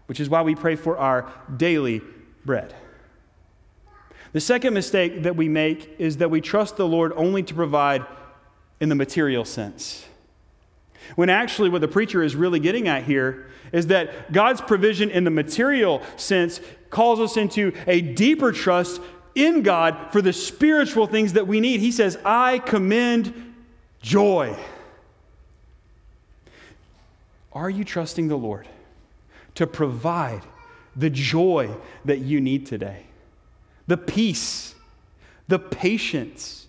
which 0.07 0.19
is 0.19 0.29
why 0.29 0.41
we 0.41 0.55
pray 0.55 0.75
for 0.75 0.97
our 0.97 1.31
daily 1.55 2.01
bread. 2.45 2.75
The 4.33 4.41
second 4.41 4.73
mistake 4.73 5.23
that 5.23 5.35
we 5.35 5.49
make 5.49 5.95
is 5.99 6.17
that 6.17 6.31
we 6.31 6.41
trust 6.41 6.77
the 6.77 6.87
Lord 6.87 7.11
only 7.15 7.43
to 7.43 7.53
provide 7.53 8.05
in 8.79 8.89
the 8.89 8.95
material 8.95 9.45
sense. 9.45 10.05
When 11.15 11.29
actually, 11.29 11.69
what 11.69 11.81
the 11.81 11.87
preacher 11.87 12.23
is 12.23 12.35
really 12.35 12.59
getting 12.59 12.87
at 12.87 13.03
here 13.03 13.47
is 13.71 13.87
that 13.87 14.31
God's 14.31 14.61
provision 14.61 15.09
in 15.09 15.23
the 15.23 15.29
material 15.29 16.01
sense 16.17 16.61
calls 16.89 17.19
us 17.19 17.37
into 17.37 17.73
a 17.87 18.01
deeper 18.01 18.51
trust 18.51 19.01
in 19.35 19.63
God 19.63 20.11
for 20.11 20.21
the 20.21 20.33
spiritual 20.33 21.07
things 21.07 21.33
that 21.33 21.47
we 21.47 21.59
need. 21.59 21.79
He 21.79 21.91
says, 21.91 22.17
I 22.25 22.59
commend 22.59 23.53
joy. 24.01 24.57
Are 27.53 27.69
you 27.69 27.83
trusting 27.83 28.27
the 28.27 28.37
Lord 28.37 28.67
to 29.55 29.67
provide 29.67 30.41
the 30.95 31.09
joy 31.09 31.69
that 32.05 32.19
you 32.19 32.41
need 32.41 32.65
today? 32.65 33.05
The 33.87 33.97
peace, 33.97 34.75
the 35.47 35.59
patience, 35.59 36.67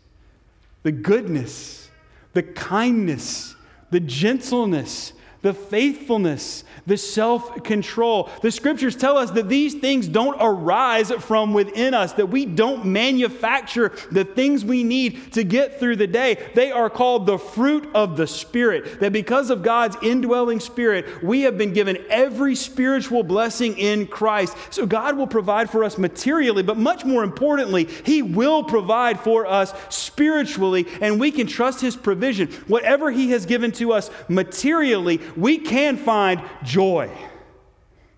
the 0.83 0.93
goodness, 0.93 1.89
the 2.33 2.43
kindness, 2.43 3.55
the 3.93 4.01
gentleness, 4.01 5.13
the 5.43 5.53
faithfulness, 5.53 6.65
the 6.87 6.97
self 6.97 7.63
control. 7.65 8.31
The 8.43 8.51
scriptures 8.51 8.97
tell 8.97 9.19
us 9.19 9.33
that 9.33 9.49
these 9.49 9.75
things 9.75 10.07
don't 10.09 10.37
arise 10.41 11.11
from 11.11 11.53
within 11.53 11.95
us, 11.95 12.13
that 12.15 12.29
we 12.29 12.47
don't 12.47 12.87
manufacture 12.87 13.93
the 14.11 14.25
things 14.25 14.65
we 14.65 14.85
need 14.85 15.33
to 15.33 15.43
get 15.43 15.81
through 15.81 15.97
the 15.97 16.07
day. 16.07 16.51
They 16.55 16.71
are 16.71 16.89
called 16.89 17.27
the 17.27 17.39
fruit 17.39 17.89
of 17.95 18.17
the 18.17 18.27
Spirit. 18.27 19.01
That 19.01 19.13
because 19.13 19.51
of 19.51 19.63
God's 19.63 19.97
indwelling 20.03 20.61
Spirit, 20.61 21.23
we 21.23 21.43
have 21.43 21.59
been 21.59 21.73
given 21.73 21.99
every 22.09 22.55
spiritual 22.55 23.25
blessing 23.25 23.77
in 23.77 24.07
Christ. 24.07 24.57
So 24.71 24.87
God 24.87 25.17
will 25.17 25.27
provide 25.27 25.71
for 25.71 25.83
us 25.83 25.99
materially, 25.99 26.63
but 26.63 26.77
much 26.77 27.05
more 27.05 27.25
importantly, 27.25 27.85
He 28.05 28.23
will 28.23 28.63
provide 28.63 29.19
for 29.19 29.47
us 29.47 29.75
spiritually, 29.89 30.87
and 31.01 31.19
we 31.19 31.33
can 31.33 31.49
trust 31.49 31.81
His 31.81 31.97
provision. 31.97 32.49
Whatever 32.69 33.11
He 33.11 33.31
has 33.31 33.45
given 33.45 33.73
to 33.73 33.93
us 33.93 34.09
materially, 34.29 35.21
we 35.37 35.59
can 35.59 35.97
find 35.97 36.43
joy 36.63 37.11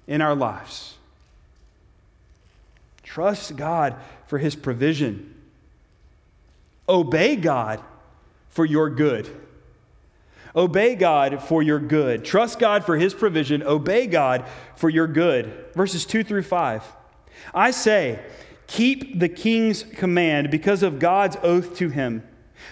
in 0.07 0.21
our 0.21 0.35
lives. 0.35 0.95
Trust 3.03 3.57
God 3.57 3.97
for 4.27 4.39
His 4.39 4.57
provision. 4.57 5.35
Obey 6.89 7.37
God 7.37 7.81
for 8.49 8.65
your 8.65 8.91
good. 8.91 9.29
Obey 10.57 10.95
God 10.95 11.43
for 11.43 11.63
your 11.63 11.81
good. 11.81 12.25
Trust 12.25 12.59
God 12.59 12.85
for 12.85 12.97
His 12.97 13.15
provision. 13.15 13.63
Obey 13.63 14.07
God 14.07 14.45
for 14.77 14.89
your 14.89 15.07
good. 15.07 15.67
Verses 15.75 16.05
2 16.07 16.23
through 16.23 16.43
5. 16.43 16.85
I 17.53 17.71
say, 17.71 18.21
keep 18.67 19.19
the 19.19 19.29
king's 19.29 19.83
command 19.83 20.51
because 20.51 20.83
of 20.83 20.99
God's 20.99 21.37
oath 21.43 21.77
to 21.77 21.89
him 21.89 22.23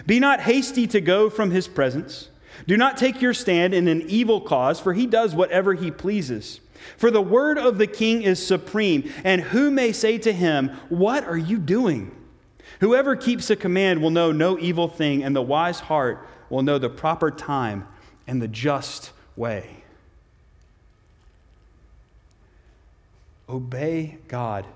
Be 0.06 0.18
not 0.18 0.40
hasty 0.40 0.86
to 0.88 1.00
go 1.00 1.28
from 1.28 1.50
his 1.50 1.68
presence. 1.68 2.28
Do 2.66 2.76
not 2.76 2.96
take 2.96 3.20
your 3.20 3.34
stand 3.34 3.74
in 3.74 3.88
an 3.88 4.02
evil 4.02 4.40
cause, 4.40 4.80
for 4.80 4.92
he 4.94 5.06
does 5.06 5.34
whatever 5.34 5.74
he 5.74 5.90
pleases. 5.90 6.60
For 6.96 7.10
the 7.10 7.22
word 7.22 7.58
of 7.58 7.78
the 7.78 7.86
king 7.86 8.22
is 8.22 8.44
supreme, 8.44 9.10
and 9.24 9.40
who 9.40 9.70
may 9.70 9.92
say 9.92 10.18
to 10.18 10.32
him, 10.32 10.68
What 10.88 11.24
are 11.24 11.36
you 11.36 11.58
doing? 11.58 12.14
Whoever 12.80 13.14
keeps 13.16 13.50
a 13.50 13.56
command 13.56 14.02
will 14.02 14.10
know 14.10 14.32
no 14.32 14.58
evil 14.58 14.88
thing, 14.88 15.22
and 15.22 15.34
the 15.34 15.42
wise 15.42 15.80
heart 15.80 16.26
will 16.50 16.62
know 16.62 16.78
the 16.78 16.90
proper 16.90 17.30
time 17.30 17.86
and 18.26 18.42
the 18.42 18.48
just 18.48 19.12
way. 19.36 19.84
Obey 23.48 24.18
God 24.28 24.66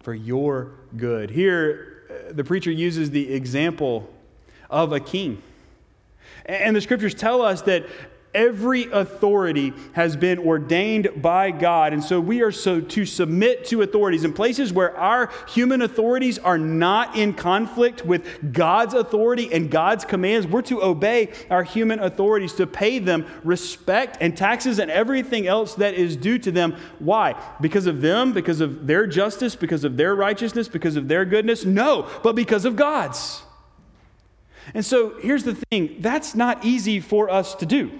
for 0.00 0.14
your 0.14 0.72
good. 0.96 1.30
Here, 1.30 2.04
uh, 2.10 2.32
the 2.32 2.44
preacher 2.44 2.70
uses 2.70 3.10
the 3.10 3.32
example 3.32 4.12
of 4.70 4.92
a 4.92 5.00
king. 5.00 5.42
And 6.48 6.74
the 6.74 6.80
scriptures 6.80 7.14
tell 7.14 7.42
us 7.42 7.62
that 7.62 7.84
every 8.34 8.84
authority 8.92 9.72
has 9.92 10.16
been 10.16 10.38
ordained 10.38 11.08
by 11.20 11.50
God. 11.50 11.92
And 11.92 12.02
so 12.02 12.20
we 12.20 12.42
are 12.42 12.52
so 12.52 12.80
to 12.80 13.06
submit 13.06 13.64
to 13.66 13.82
authorities 13.82 14.24
in 14.24 14.32
places 14.32 14.72
where 14.72 14.96
our 14.96 15.30
human 15.48 15.82
authorities 15.82 16.38
are 16.38 16.58
not 16.58 17.16
in 17.16 17.34
conflict 17.34 18.04
with 18.04 18.52
God's 18.52 18.94
authority 18.94 19.52
and 19.52 19.70
God's 19.70 20.04
commands. 20.04 20.46
We're 20.46 20.62
to 20.62 20.82
obey 20.82 21.32
our 21.50 21.62
human 21.62 22.00
authorities, 22.00 22.52
to 22.54 22.66
pay 22.66 22.98
them 22.98 23.26
respect 23.44 24.18
and 24.20 24.36
taxes 24.36 24.78
and 24.78 24.90
everything 24.90 25.46
else 25.46 25.74
that 25.76 25.94
is 25.94 26.16
due 26.16 26.38
to 26.38 26.50
them. 26.50 26.76
Why? 26.98 27.34
Because 27.60 27.86
of 27.86 28.00
them, 28.00 28.32
because 28.32 28.60
of 28.60 28.86
their 28.86 29.06
justice, 29.06 29.56
because 29.56 29.84
of 29.84 29.96
their 29.96 30.14
righteousness, 30.14 30.68
because 30.68 30.96
of 30.96 31.08
their 31.08 31.24
goodness? 31.24 31.64
No, 31.64 32.08
but 32.22 32.36
because 32.36 32.64
of 32.64 32.76
God's. 32.76 33.42
And 34.74 34.84
so 34.84 35.18
here's 35.20 35.44
the 35.44 35.54
thing 35.54 35.96
that's 36.00 36.34
not 36.34 36.64
easy 36.64 37.00
for 37.00 37.30
us 37.30 37.54
to 37.56 37.66
do. 37.66 37.98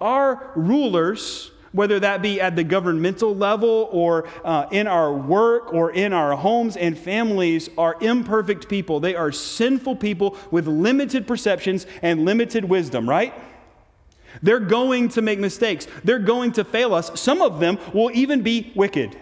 Our 0.00 0.50
rulers, 0.54 1.50
whether 1.72 2.00
that 2.00 2.22
be 2.22 2.40
at 2.40 2.56
the 2.56 2.64
governmental 2.64 3.34
level 3.34 3.88
or 3.90 4.28
uh, 4.44 4.66
in 4.70 4.86
our 4.86 5.12
work 5.12 5.72
or 5.72 5.90
in 5.90 6.12
our 6.12 6.36
homes 6.36 6.76
and 6.76 6.96
families, 6.96 7.68
are 7.76 7.96
imperfect 8.00 8.68
people. 8.68 9.00
They 9.00 9.14
are 9.14 9.32
sinful 9.32 9.96
people 9.96 10.36
with 10.50 10.66
limited 10.66 11.26
perceptions 11.26 11.86
and 12.02 12.24
limited 12.24 12.64
wisdom, 12.64 13.08
right? 13.08 13.34
They're 14.42 14.60
going 14.60 15.10
to 15.10 15.22
make 15.22 15.38
mistakes. 15.38 15.86
They're 16.02 16.18
going 16.18 16.52
to 16.52 16.64
fail 16.64 16.94
us. 16.94 17.20
Some 17.20 17.40
of 17.40 17.60
them 17.60 17.78
will 17.92 18.10
even 18.14 18.42
be 18.42 18.72
wicked. 18.74 19.12
And 19.12 19.20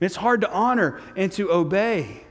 It's 0.00 0.16
hard 0.16 0.40
to 0.40 0.50
honor 0.50 1.00
and 1.14 1.30
to 1.32 1.52
obey 1.52 2.24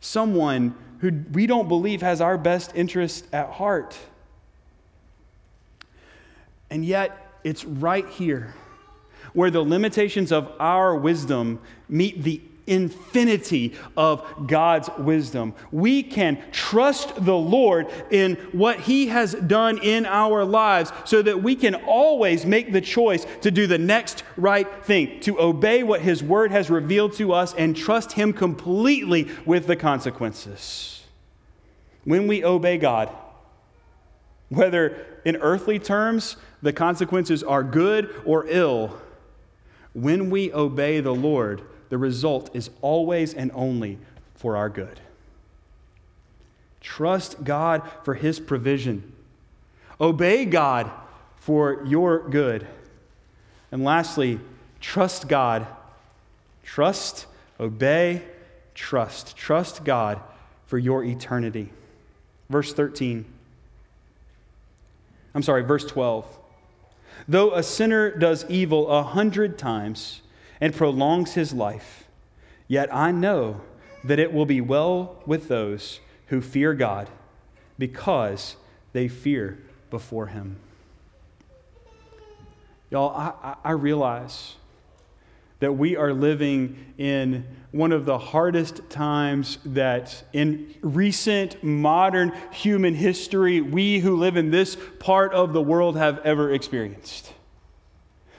someone 0.00 0.74
who 1.04 1.22
we 1.32 1.46
don't 1.46 1.68
believe 1.68 2.00
has 2.00 2.22
our 2.22 2.38
best 2.38 2.72
interest 2.74 3.26
at 3.30 3.50
heart. 3.50 3.94
And 6.70 6.82
yet, 6.82 7.38
it's 7.44 7.62
right 7.62 8.08
here 8.08 8.54
where 9.34 9.50
the 9.50 9.60
limitations 9.60 10.32
of 10.32 10.50
our 10.58 10.96
wisdom 10.96 11.60
meet 11.90 12.22
the 12.22 12.40
infinity 12.66 13.74
of 13.98 14.46
God's 14.46 14.88
wisdom. 14.96 15.52
We 15.70 16.02
can 16.02 16.42
trust 16.52 17.22
the 17.22 17.36
Lord 17.36 17.88
in 18.10 18.36
what 18.52 18.80
He 18.80 19.08
has 19.08 19.34
done 19.34 19.76
in 19.82 20.06
our 20.06 20.42
lives 20.42 20.90
so 21.04 21.20
that 21.20 21.42
we 21.42 21.54
can 21.54 21.74
always 21.74 22.46
make 22.46 22.72
the 22.72 22.80
choice 22.80 23.26
to 23.42 23.50
do 23.50 23.66
the 23.66 23.76
next 23.76 24.22
right 24.38 24.82
thing, 24.86 25.20
to 25.20 25.38
obey 25.38 25.82
what 25.82 26.00
His 26.00 26.22
Word 26.22 26.50
has 26.50 26.70
revealed 26.70 27.12
to 27.16 27.34
us 27.34 27.52
and 27.52 27.76
trust 27.76 28.12
Him 28.12 28.32
completely 28.32 29.28
with 29.44 29.66
the 29.66 29.76
consequences. 29.76 30.93
When 32.04 32.26
we 32.26 32.44
obey 32.44 32.78
God, 32.78 33.10
whether 34.48 35.06
in 35.24 35.36
earthly 35.36 35.78
terms 35.78 36.36
the 36.62 36.72
consequences 36.72 37.42
are 37.42 37.62
good 37.62 38.14
or 38.24 38.46
ill, 38.48 39.00
when 39.94 40.30
we 40.30 40.52
obey 40.52 41.00
the 41.00 41.14
Lord, 41.14 41.62
the 41.88 41.98
result 41.98 42.50
is 42.54 42.70
always 42.80 43.32
and 43.32 43.50
only 43.54 43.98
for 44.34 44.56
our 44.56 44.68
good. 44.68 45.00
Trust 46.80 47.44
God 47.44 47.82
for 48.02 48.14
His 48.14 48.38
provision. 48.38 49.12
Obey 50.00 50.44
God 50.44 50.90
for 51.36 51.82
your 51.86 52.28
good. 52.28 52.66
And 53.72 53.84
lastly, 53.84 54.40
trust 54.80 55.28
God. 55.28 55.66
Trust, 56.62 57.26
obey, 57.58 58.22
trust. 58.74 59.36
Trust 59.36 59.84
God 59.84 60.20
for 60.66 60.78
your 60.78 61.04
eternity. 61.04 61.70
Verse 62.48 62.72
13. 62.72 63.24
I'm 65.34 65.42
sorry, 65.42 65.62
verse 65.62 65.84
12. 65.84 66.26
Though 67.26 67.54
a 67.54 67.62
sinner 67.62 68.16
does 68.16 68.44
evil 68.48 68.88
a 68.88 69.02
hundred 69.02 69.58
times 69.58 70.20
and 70.60 70.74
prolongs 70.74 71.34
his 71.34 71.52
life, 71.52 72.04
yet 72.68 72.94
I 72.94 73.10
know 73.10 73.60
that 74.04 74.18
it 74.18 74.32
will 74.32 74.46
be 74.46 74.60
well 74.60 75.16
with 75.26 75.48
those 75.48 76.00
who 76.26 76.40
fear 76.40 76.74
God 76.74 77.08
because 77.78 78.56
they 78.92 79.08
fear 79.08 79.58
before 79.90 80.26
him. 80.26 80.56
Y'all, 82.90 83.16
I, 83.16 83.56
I 83.64 83.70
realize 83.72 84.56
that 85.64 85.72
we 85.72 85.96
are 85.96 86.12
living 86.12 86.76
in 86.98 87.42
one 87.70 87.90
of 87.90 88.04
the 88.04 88.18
hardest 88.18 88.82
times 88.90 89.56
that 89.64 90.22
in 90.34 90.74
recent 90.82 91.64
modern 91.64 92.34
human 92.52 92.94
history 92.94 93.62
we 93.62 93.98
who 93.98 94.14
live 94.14 94.36
in 94.36 94.50
this 94.50 94.76
part 94.98 95.32
of 95.32 95.54
the 95.54 95.62
world 95.62 95.96
have 95.96 96.18
ever 96.18 96.52
experienced. 96.52 97.32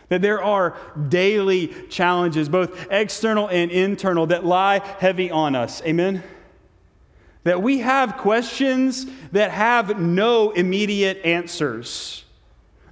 That 0.10 0.22
there 0.22 0.40
are 0.40 0.78
daily 1.10 1.70
challenges, 1.90 2.48
both 2.48 2.92
external 2.92 3.48
and 3.48 3.72
internal, 3.72 4.28
that 4.28 4.46
lie 4.46 4.78
heavy 5.00 5.32
on 5.32 5.56
us. 5.56 5.82
Amen? 5.82 6.22
That 7.44 7.60
we 7.60 7.80
have 7.80 8.18
questions 8.18 9.08
that 9.32 9.50
have 9.50 10.00
no 10.00 10.52
immediate 10.52 11.26
answers. 11.26 12.24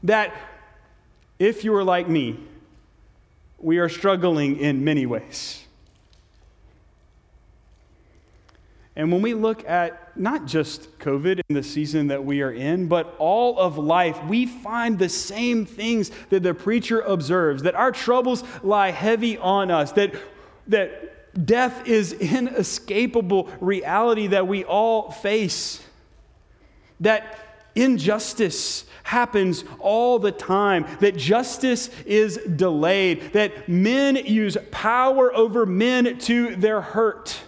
That 0.02 0.34
if 1.38 1.64
you 1.64 1.76
are 1.76 1.84
like 1.84 2.10
me, 2.10 2.40
we 3.64 3.78
are 3.78 3.90
struggling 3.90 4.58
in 4.58 4.84
many 4.84 5.06
ways. 5.06 5.64
And 8.96 9.12
when 9.12 9.24
we 9.24 9.34
look 9.34 9.68
at 9.68 10.16
not 10.16 10.46
just 10.46 11.00
COVID 11.00 11.42
in 11.50 11.56
the 11.56 11.64
season 11.64 12.08
that 12.08 12.24
we 12.24 12.44
are 12.44 12.52
in, 12.52 12.88
but 12.88 13.16
all 13.18 13.58
of 13.58 13.78
life, 13.78 14.24
we 14.26 14.46
find 14.46 15.00
the 15.00 15.10
same 15.10 15.66
things 15.66 16.12
that 16.30 16.44
the 16.44 16.54
preacher 16.54 17.02
observes 17.02 17.64
that 17.64 17.74
our 17.74 17.92
troubles 17.92 18.44
lie 18.62 18.92
heavy 18.92 19.38
on 19.40 19.72
us, 19.72 19.94
that, 19.94 20.14
that 20.68 21.46
death 21.46 21.88
is 21.88 22.14
inescapable 22.14 23.50
reality 23.60 24.28
that 24.28 24.48
we 24.48 24.64
all 24.64 25.10
face, 25.10 25.82
that 27.00 27.40
injustice 27.76 28.86
happens 29.04 29.64
all 29.80 30.18
the 30.18 30.32
time, 30.32 30.86
that 31.00 31.16
justice 31.16 31.90
is 32.06 32.38
delayed, 32.38 33.34
that 33.34 33.70
men 33.70 34.16
use 34.16 34.58
power 34.72 35.34
over 35.34 35.66
men 35.66 36.18
to 36.20 36.56
their 36.56 36.82
hurt. 36.82 37.42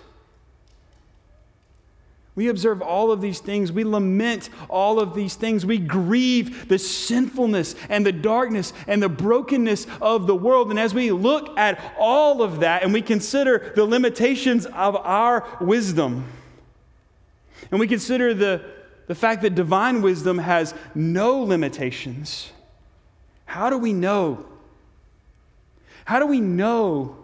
We 2.35 2.49
observe 2.49 2.81
all 2.81 3.13
of 3.13 3.21
these 3.21 3.39
things. 3.39 3.71
We 3.71 3.85
lament 3.85 4.49
all 4.69 4.99
of 4.99 5.15
these 5.15 5.35
things. 5.35 5.65
We 5.65 5.77
grieve 5.77 6.67
the 6.67 6.77
sinfulness 6.77 7.75
and 7.87 8.05
the 8.05 8.11
darkness 8.11 8.73
and 8.87 9.01
the 9.01 9.07
brokenness 9.07 9.87
of 10.01 10.27
the 10.27 10.35
world. 10.35 10.69
And 10.69 10.77
as 10.77 10.93
we 10.93 11.11
look 11.11 11.57
at 11.57 11.79
all 11.97 12.41
of 12.41 12.59
that 12.59 12.83
and 12.83 12.91
we 12.91 13.01
consider 13.01 13.71
the 13.75 13.85
limitations 13.85 14.65
of 14.65 14.97
our 14.97 15.47
wisdom, 15.61 16.25
and 17.71 17.79
we 17.79 17.87
consider 17.87 18.33
the 18.33 18.74
the 19.07 19.15
fact 19.15 19.41
that 19.43 19.55
divine 19.55 20.01
wisdom 20.01 20.39
has 20.39 20.73
no 20.93 21.39
limitations, 21.39 22.51
how 23.45 23.69
do 23.69 23.77
we 23.77 23.93
know? 23.93 24.45
How 26.05 26.19
do 26.19 26.25
we 26.25 26.39
know 26.39 27.17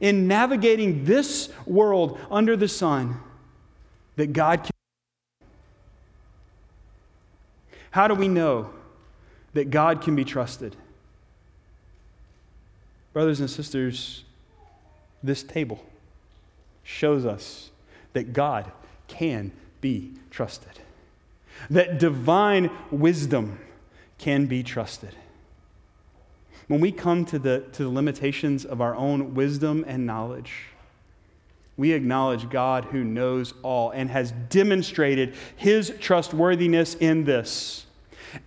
in 0.00 0.28
navigating 0.28 1.04
this 1.04 1.50
world 1.66 2.18
under 2.30 2.56
the 2.56 2.68
sun 2.68 3.20
that 4.16 4.32
God 4.32 4.64
can? 4.64 4.70
How 7.90 8.08
do 8.08 8.14
we 8.14 8.28
know 8.28 8.70
that 9.54 9.70
God 9.70 10.02
can 10.02 10.16
be 10.16 10.24
trusted? 10.24 10.76
Brothers 13.12 13.40
and 13.40 13.48
sisters, 13.48 14.24
this 15.22 15.42
table 15.42 15.84
shows 16.82 17.24
us 17.24 17.70
that 18.12 18.32
God 18.32 18.70
can 19.06 19.52
be 19.80 20.12
trusted 20.30 20.80
that 21.70 21.98
divine 21.98 22.70
wisdom 22.90 23.58
can 24.18 24.46
be 24.46 24.62
trusted. 24.62 25.14
When 26.68 26.80
we 26.80 26.92
come 26.92 27.24
to 27.26 27.38
the, 27.38 27.64
to 27.72 27.84
the 27.84 27.88
limitations 27.90 28.64
of 28.64 28.80
our 28.80 28.94
own 28.94 29.34
wisdom 29.34 29.84
and 29.86 30.06
knowledge, 30.06 30.52
we 31.76 31.92
acknowledge 31.92 32.48
God 32.48 32.86
who 32.86 33.04
knows 33.04 33.52
all 33.62 33.90
and 33.90 34.10
has 34.10 34.32
demonstrated 34.48 35.34
his 35.56 35.92
trustworthiness 36.00 36.94
in 36.94 37.24
this. 37.24 37.86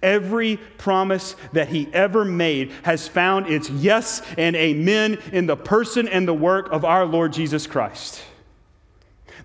Every 0.01 0.57
promise 0.77 1.35
that 1.53 1.69
he 1.69 1.89
ever 1.93 2.25
made 2.25 2.71
has 2.83 3.07
found 3.07 3.47
its 3.47 3.69
yes 3.69 4.21
and 4.37 4.55
amen 4.55 5.19
in 5.31 5.45
the 5.45 5.55
person 5.55 6.07
and 6.07 6.27
the 6.27 6.33
work 6.33 6.69
of 6.71 6.83
our 6.83 7.05
Lord 7.05 7.33
Jesus 7.33 7.67
Christ. 7.67 8.21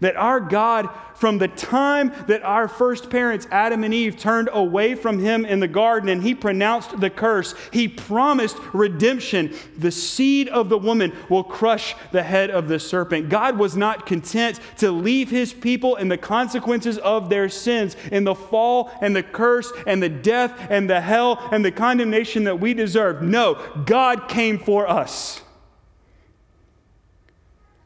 That 0.03 0.17
our 0.17 0.41
God, 0.41 0.89
from 1.15 1.39
the 1.39 1.47
time 1.47 2.13
that 2.27 2.43
our 2.43 2.67
first 2.67 3.09
parents, 3.09 3.47
Adam 3.53 3.85
and 3.85 3.95
Eve, 3.95 4.17
turned 4.17 4.49
away 4.53 4.97
from 4.97 5.21
him 5.21 5.45
in 5.45 5.61
the 5.61 5.69
garden 5.69 6.09
and 6.09 6.25
he 6.25 6.35
pronounced 6.35 6.99
the 6.99 7.09
curse, 7.09 7.55
he 7.71 7.87
promised 7.87 8.57
redemption. 8.73 9.55
The 9.79 9.93
seed 9.93 10.49
of 10.49 10.69
the 10.69 10.77
woman 10.77 11.13
will 11.29 11.45
crush 11.45 11.95
the 12.11 12.25
head 12.25 12.51
of 12.51 12.67
the 12.67 12.81
serpent. 12.81 13.29
God 13.29 13.57
was 13.57 13.77
not 13.77 14.05
content 14.05 14.59
to 14.79 14.91
leave 14.91 15.31
his 15.31 15.53
people 15.53 15.95
in 15.95 16.09
the 16.09 16.19
consequences 16.19 16.99
of 16.99 17.29
their 17.29 17.49
sins, 17.49 17.95
in 18.11 18.25
the 18.25 18.35
fall 18.35 18.91
and 19.01 19.15
the 19.15 19.23
curse 19.23 19.73
and 19.87 20.03
the 20.03 20.09
death 20.09 20.67
and 20.69 20.91
the 20.91 21.01
hell 21.01 21.49
and 21.53 21.65
the 21.65 21.71
condemnation 21.71 22.43
that 22.43 22.59
we 22.59 22.75
deserve. 22.75 23.23
No, 23.23 23.55
God 23.87 24.29
came 24.29 24.59
for 24.59 24.89
us. 24.89 25.43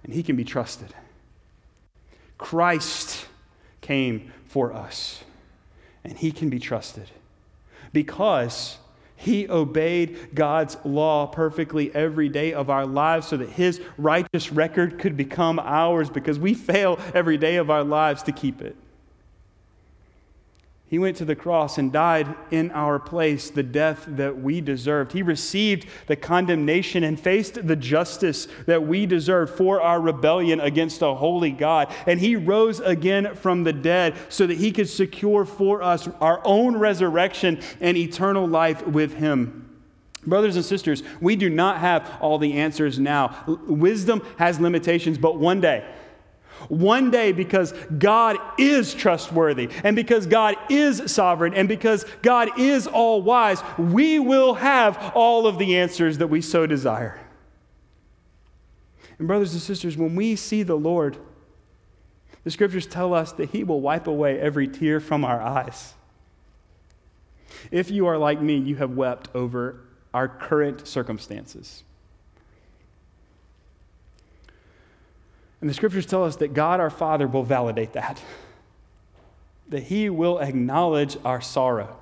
And 0.03 0.15
he 0.15 0.23
can 0.23 0.37
be 0.37 0.45
trusted. 0.45 0.95
Christ 2.39 3.27
came 3.81 4.33
for 4.47 4.73
us, 4.73 5.25
and 6.05 6.17
he 6.17 6.33
can 6.33 6.51
be 6.51 6.59
trusted 6.59 7.11
because 7.93 8.79
he 9.17 9.49
obeyed 9.49 10.35
God's 10.35 10.77
law 10.85 11.27
perfectly 11.27 11.93
every 11.95 12.29
day 12.29 12.53
of 12.53 12.69
our 12.69 12.87
lives 12.87 13.27
so 13.29 13.39
that 13.39 13.49
his 13.49 13.81
righteous 13.97 14.53
record 14.53 14.99
could 14.99 15.17
become 15.17 15.59
ours 15.59 16.11
because 16.11 16.39
we 16.39 16.53
fail 16.53 17.01
every 17.15 17.39
day 17.39 17.57
of 17.57 17.71
our 17.71 17.83
lives 17.83 18.23
to 18.25 18.33
keep 18.33 18.61
it. 18.61 18.77
He 20.89 21.01
went 21.01 21.17
to 21.17 21.25
the 21.25 21.35
cross 21.35 21.79
and 21.79 21.93
died 21.93 22.33
in 22.53 22.71
our 22.71 23.01
place 23.01 23.51
the 23.51 23.65
death 23.65 24.05
that 24.07 24.41
we 24.41 24.61
deserved. 24.61 25.13
He 25.13 25.23
received 25.23 25.89
the 26.07 26.15
condemnation 26.15 27.03
and 27.03 27.19
faced 27.19 27.67
the 27.67 27.75
justice 27.75 28.47
that 28.67 28.87
we 28.87 29.05
deserved 29.05 29.57
for 29.57 29.81
our 29.81 30.01
rebellion 30.01 30.61
against 30.61 31.03
a 31.03 31.13
holy 31.15 31.51
God. 31.51 31.93
And 32.07 32.21
he 32.21 32.37
rose 32.37 32.79
again 32.79 33.35
from 33.35 33.65
the 33.65 33.73
dead 33.73 34.15
so 34.29 34.47
that 34.47 34.59
he 34.59 34.71
could 34.71 34.89
secure 34.89 35.45
for 35.45 35.83
us 35.83 36.09
our 36.21 36.41
own 36.45 36.77
resurrection 36.77 37.61
and 37.81 37.97
eternal 37.97 38.47
life 38.47 38.87
with 38.87 39.15
him. 39.15 39.65
Brothers 40.25 40.55
and 40.55 40.65
sisters, 40.65 41.03
we 41.21 41.35
do 41.35 41.51
not 41.51 41.79
have 41.79 42.17
all 42.21 42.39
the 42.39 42.55
answers 42.55 42.99
now. 42.99 43.45
Wisdom 43.67 44.23
has 44.39 44.61
limitations, 44.61 45.19
but 45.19 45.37
one 45.37 45.61
day, 45.61 45.85
one 46.69 47.11
day, 47.11 47.33
because 47.33 47.73
God 47.99 48.37
is 48.59 48.95
trustworthy 48.95 49.69
and 49.85 49.95
because 49.95 50.27
God 50.27 50.57
is 50.69 51.11
sovereign 51.13 51.55
and 51.55 51.69
because 51.69 52.05
God 52.23 52.59
is 52.59 52.87
all 52.87 53.23
wise, 53.23 53.63
we 53.79 54.19
will 54.19 54.55
have 54.55 55.13
all 55.15 55.47
of 55.47 55.59
the 55.59 55.77
answers 55.77 56.19
that 56.19 56.29
we 56.29 56.41
so 56.41 56.67
desire. 56.67 57.21
And, 59.19 59.27
brothers 59.27 59.53
and 59.53 59.63
sisters, 59.63 59.97
when 59.97 60.15
we 60.15 60.37
see 60.37 60.63
the 60.63 60.77
Lord, 60.77 61.17
the 62.45 62.51
scriptures 62.51 62.87
tell 62.87 63.15
us 63.15 63.33
that 63.33 63.51
He 63.51 63.65
will 63.65 63.81
wipe 63.81 64.07
away 64.07 64.39
every 64.39 64.69
tear 64.69 65.01
from 65.01 65.25
our 65.25 65.41
eyes. 65.41 65.95
If 67.71 67.91
you 67.91 68.07
are 68.07 68.19
like 68.19 68.41
me, 68.41 68.57
you 68.57 68.77
have 68.77 68.91
wept 68.91 69.29
over 69.35 69.81
our 70.13 70.29
current 70.29 70.87
circumstances. 70.87 71.83
And 75.61 75.71
the 75.71 75.75
scriptures 75.75 76.07
tell 76.07 76.25
us 76.25 76.37
that 76.37 76.55
God 76.55 76.81
our 76.81 76.91
Father 76.91 77.27
will 77.27 77.43
validate 77.43 77.93
that, 77.95 78.23
that 79.69 79.85
He 79.85 80.11
will 80.11 80.39
acknowledge 80.39 81.17
our 81.25 81.41
sorrow, 81.41 81.97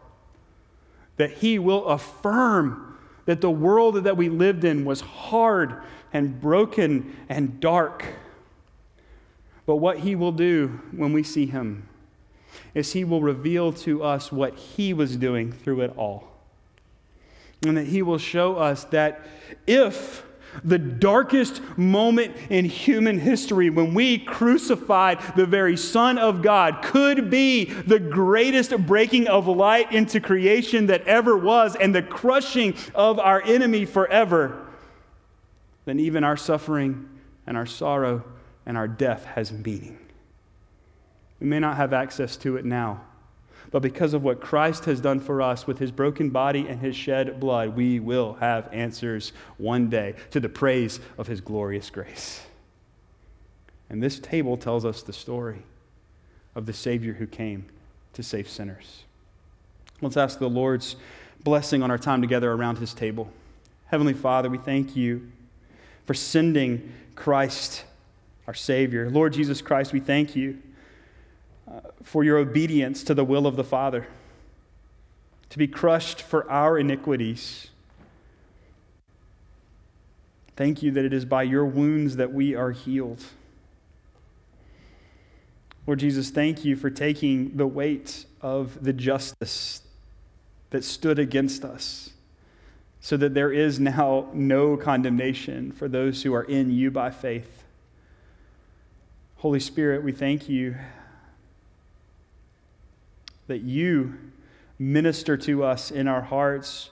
that 1.17 1.33
He 1.33 1.59
will 1.59 1.87
affirm 1.87 2.99
that 3.27 3.41
the 3.41 3.51
world 3.51 3.95
that 4.05 4.17
we 4.17 4.29
lived 4.29 4.65
in 4.65 4.85
was 4.85 5.01
hard 5.01 5.83
and 6.13 6.41
broken 6.41 7.17
and 7.29 7.61
dark. 7.61 8.05
But 9.67 9.77
what 9.77 10.01
He 10.01 10.15
will 10.15 10.33
do 10.33 10.81
when 10.91 11.13
we 11.13 11.23
see 11.23 11.47
Him 11.47 11.89
is 12.75 12.93
He 12.93 13.05
will 13.05 13.23
reveal 13.23 13.73
to 13.73 14.03
us 14.03 14.31
what 14.31 14.57
He 14.57 14.93
was 14.93 15.17
doing 15.17 15.53
through 15.53 15.81
it 15.83 15.97
all. 15.97 16.33
And 17.65 17.77
that 17.77 17.87
He 17.87 18.03
will 18.03 18.19
show 18.19 18.57
us 18.57 18.85
that 18.85 19.27
if 19.67 20.25
the 20.63 20.79
darkest 20.79 21.61
moment 21.77 22.37
in 22.51 22.65
human 22.65 23.19
history 23.19 23.71
when 23.71 23.95
we 23.95 24.19
crucified 24.19 25.19
the 25.37 25.47
very 25.47 25.77
Son 25.77 26.19
of 26.19 26.43
God 26.43 26.83
could 26.83 27.31
be 27.31 27.65
the 27.65 27.99
greatest 27.99 28.77
breaking 28.87 29.27
of 29.27 29.47
light 29.47 29.93
into 29.93 30.21
creation 30.21 30.87
that 30.87 31.07
ever 31.07 31.37
was 31.37 31.75
and 31.77 31.95
the 31.95 32.03
crushing 32.03 32.75
of 32.95 33.19
our 33.19 33.43
enemy 33.43 33.85
forever, 33.85 34.67
then 35.85 35.99
even 35.99 36.25
our 36.25 36.37
suffering 36.37 37.09
and 37.47 37.57
our 37.57 37.67
sorrow 37.67 38.25
and 38.67 38.77
our 38.77 38.89
death 38.89 39.25
has 39.25 39.53
meaning. 39.53 39.99
We 41.41 41.47
may 41.47 41.59
not 41.59 41.77
have 41.77 41.93
access 41.93 42.37
to 42.39 42.57
it 42.57 42.65
now 42.65 43.03
but 43.71 43.83
because 43.83 44.15
of 44.15 44.23
what 44.23 44.41
Christ 44.41 44.85
has 44.85 45.01
done 45.01 45.21
for 45.21 45.43
us 45.43 45.67
with 45.67 45.79
his 45.79 45.91
broken 45.91 46.31
body 46.31 46.67
and 46.69 46.81
his 46.81 46.95
shed 46.95 47.41
blood, 47.41 47.77
we 47.77 48.01
will 48.01 48.35
have 48.35 48.69
answers 48.73 49.33
one 49.57 49.89
day 49.89 50.15
to 50.31 50.41
the 50.41 50.49
praise 50.49 51.01
of 51.19 51.27
his 51.27 51.41
glorious 51.41 51.91
grace. 51.91 52.43
And 53.91 54.03
this 54.03 54.19
table 54.19 54.57
tells 54.57 54.85
us 54.85 55.03
the 55.03 55.13
story 55.13 55.63
of 56.55 56.67
the 56.67 56.73
Savior 56.73 57.15
who 57.15 57.27
came 57.27 57.67
to 58.13 58.23
save 58.23 58.49
sinners. 58.49 59.05
Let's 60.01 60.17
ask 60.17 60.39
the 60.39 60.49
Lord's 60.49 60.97
blessing 61.43 61.83
on 61.83 61.91
our 61.91 61.99
time 61.99 62.21
together 62.21 62.51
around 62.51 62.79
his 62.79 62.95
table. 62.95 63.31
Heavenly 63.87 64.15
Father, 64.15 64.49
we 64.49 64.59
thank 64.59 64.97
you 64.97 65.31
for 66.07 66.15
sending 66.15 66.93
Christ, 67.15 67.85
our 68.47 68.55
Savior. 68.55 69.11
Lord 69.11 69.33
Jesus 69.33 69.63
Christ, 69.63 69.93
we 69.93 70.01
thank 70.01 70.35
you 70.35 70.59
for 72.03 72.25
your 72.25 72.39
obedience 72.39 73.03
to 73.05 73.15
the 73.15 73.25
will 73.25 73.47
of 73.47 73.57
the 73.57 73.65
Father, 73.65 74.07
to 75.51 75.59
be 75.59 75.67
crushed 75.67 76.21
for 76.21 76.51
our 76.51 76.79
iniquities. 76.79 77.69
Thank 80.57 80.83
you 80.83 80.91
that 80.93 81.05
it 81.05 81.13
is 81.13 81.25
by 81.25 81.43
your 81.43 81.65
wounds 81.65 82.17
that 82.17 82.33
we 82.33 82.55
are 82.55 82.71
healed. 82.71 83.25
Lord 85.87 85.99
Jesus, 85.99 86.31
thank 86.31 86.65
you 86.65 86.77
for 86.77 86.91
taking 86.91 87.57
the 87.57 87.67
weight 87.67 88.25
of 88.41 88.83
the 88.83 88.93
justice 88.93 89.83
that 90.71 90.83
stood 90.83 91.19
against 91.19 91.65
us, 91.65 92.11
so 93.01 93.17
that 93.17 93.35
there 93.35 93.53
is 93.53 93.79
now 93.79 94.29
no 94.33 94.77
condemnation 94.77 95.71
for 95.73 95.89
those 95.89 96.23
who 96.23 96.33
are 96.35 96.45
in 96.45 96.71
you 96.71 96.91
by 96.91 97.11
faith. 97.11 97.65
Holy 99.37 99.61
Spirit, 99.61 100.03
we 100.03 100.11
thank 100.11 100.49
you 100.49 100.75
that 103.47 103.63
you 103.63 104.15
minister 104.79 105.37
to 105.37 105.65
us 105.65 105.91
in 105.91 106.09
our 106.09 106.23
hearts, 106.23 106.91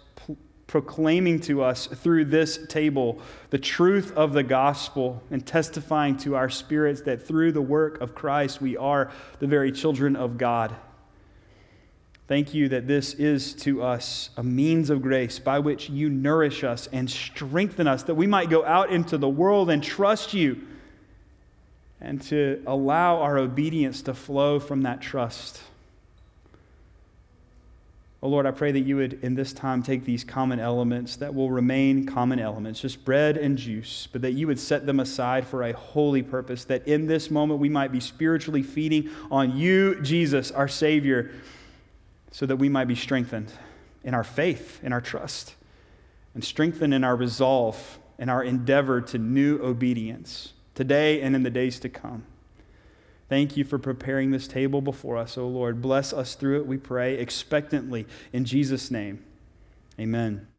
proclaiming 0.67 1.39
to 1.39 1.63
us 1.63 1.87
through 1.87 2.25
this 2.25 2.59
table 2.67 3.19
the 3.51 3.59
truth 3.59 4.11
of 4.17 4.33
the 4.33 4.43
gospel 4.43 5.23
and 5.31 5.47
testifying 5.47 6.17
to 6.17 6.35
our 6.35 6.49
spirits 6.49 7.03
that 7.03 7.27
through 7.27 7.53
the 7.53 7.61
work 7.61 8.01
of 8.01 8.15
Christ 8.15 8.63
we 8.63 8.75
are 8.77 9.11
the 9.39 9.47
very 9.47 9.71
children 9.71 10.17
of 10.17 10.39
God. 10.39 10.75
Thank 12.27 12.55
you 12.55 12.71
that 12.71 12.87
this 12.87 13.13
is 13.13 13.53
to 13.57 13.83
us 13.83 14.31
a 14.39 14.43
means 14.43 14.89
of 14.89 15.03
grace 15.03 15.39
by 15.39 15.59
which 15.59 15.91
you 15.91 16.09
nourish 16.09 16.65
us 16.65 16.89
and 16.91 17.11
strengthen 17.11 17.87
us, 17.87 18.05
that 18.05 18.15
we 18.15 18.27
might 18.27 18.49
go 18.49 18.65
out 18.65 18.91
into 18.91 19.19
the 19.19 19.29
world 19.29 19.69
and 19.69 19.83
trust 19.83 20.33
you 20.33 20.63
and 22.01 22.23
to 22.23 22.63
allow 22.67 23.19
our 23.19 23.37
obedience 23.37 24.01
to 24.03 24.15
flow 24.15 24.59
from 24.59 24.83
that 24.83 25.03
trust. 25.03 25.61
Oh 28.25 28.29
Lord, 28.29 28.47
I 28.47 28.53
pray 28.53 28.71
that 28.71 28.81
you 28.81 28.97
would 28.97 29.15
in 29.25 29.35
this 29.35 29.53
time 29.53 29.83
take 29.83 30.05
these 30.05 30.23
common 30.23 30.61
elements 30.61 31.17
that 31.17 31.35
will 31.35 31.51
remain 31.51 32.07
common 32.07 32.39
elements, 32.39 32.81
just 32.81 33.05
bread 33.05 33.37
and 33.37 33.59
juice, 33.59 34.07
but 34.13 34.23
that 34.23 34.33
you 34.33 34.47
would 34.47 34.61
set 34.61 34.87
them 34.87 35.01
aside 35.01 35.45
for 35.45 35.65
a 35.65 35.73
holy 35.73 36.23
purpose, 36.23 36.65
that 36.67 36.87
in 36.87 37.09
this 37.09 37.33
moment 37.33 37.59
we 37.59 37.69
might 37.69 37.91
be 37.91 37.99
spiritually 37.99 38.63
feeding 38.63 39.11
on 39.29 39.57
you, 39.57 40.01
Jesus, 40.03 40.53
our 40.53 40.69
Savior, 40.69 41.33
so 42.31 42.47
that 42.47 42.57
we 42.57 42.69
might 42.69 42.87
be 42.87 42.95
strengthened 42.95 43.53
in 44.05 44.15
our 44.15 44.25
faith, 44.25 44.79
in 44.85 44.93
our 44.93 45.01
trust, 45.01 45.57
and 46.33 46.45
strengthened 46.45 46.95
in 46.95 47.03
our 47.03 47.17
resolve 47.17 47.99
and 48.21 48.31
our 48.31 48.45
endeavor 48.45 49.01
to 49.01 49.19
new 49.19 49.59
obedience 49.61 50.53
today 50.77 51.21
and 51.23 51.35
in 51.35 51.43
the 51.43 51.51
days 51.51 51.81
to 51.81 51.89
come. 51.89 52.25
Thank 53.33 53.57
you 53.57 53.65
for 53.65 53.79
preparing 53.79 54.31
this 54.31 54.47
table 54.47 54.83
before 54.83 55.17
us, 55.17 55.39
O 55.39 55.49
Lord. 55.49 55.81
Bless 55.81 56.13
us 56.13 56.35
through 56.35 56.61
it, 56.61 56.67
we 56.67 56.77
pray, 56.77 57.15
expectantly. 57.15 58.07
In 58.31 58.45
Jesus' 58.45 58.91
name, 58.91 59.25
amen. 59.99 60.52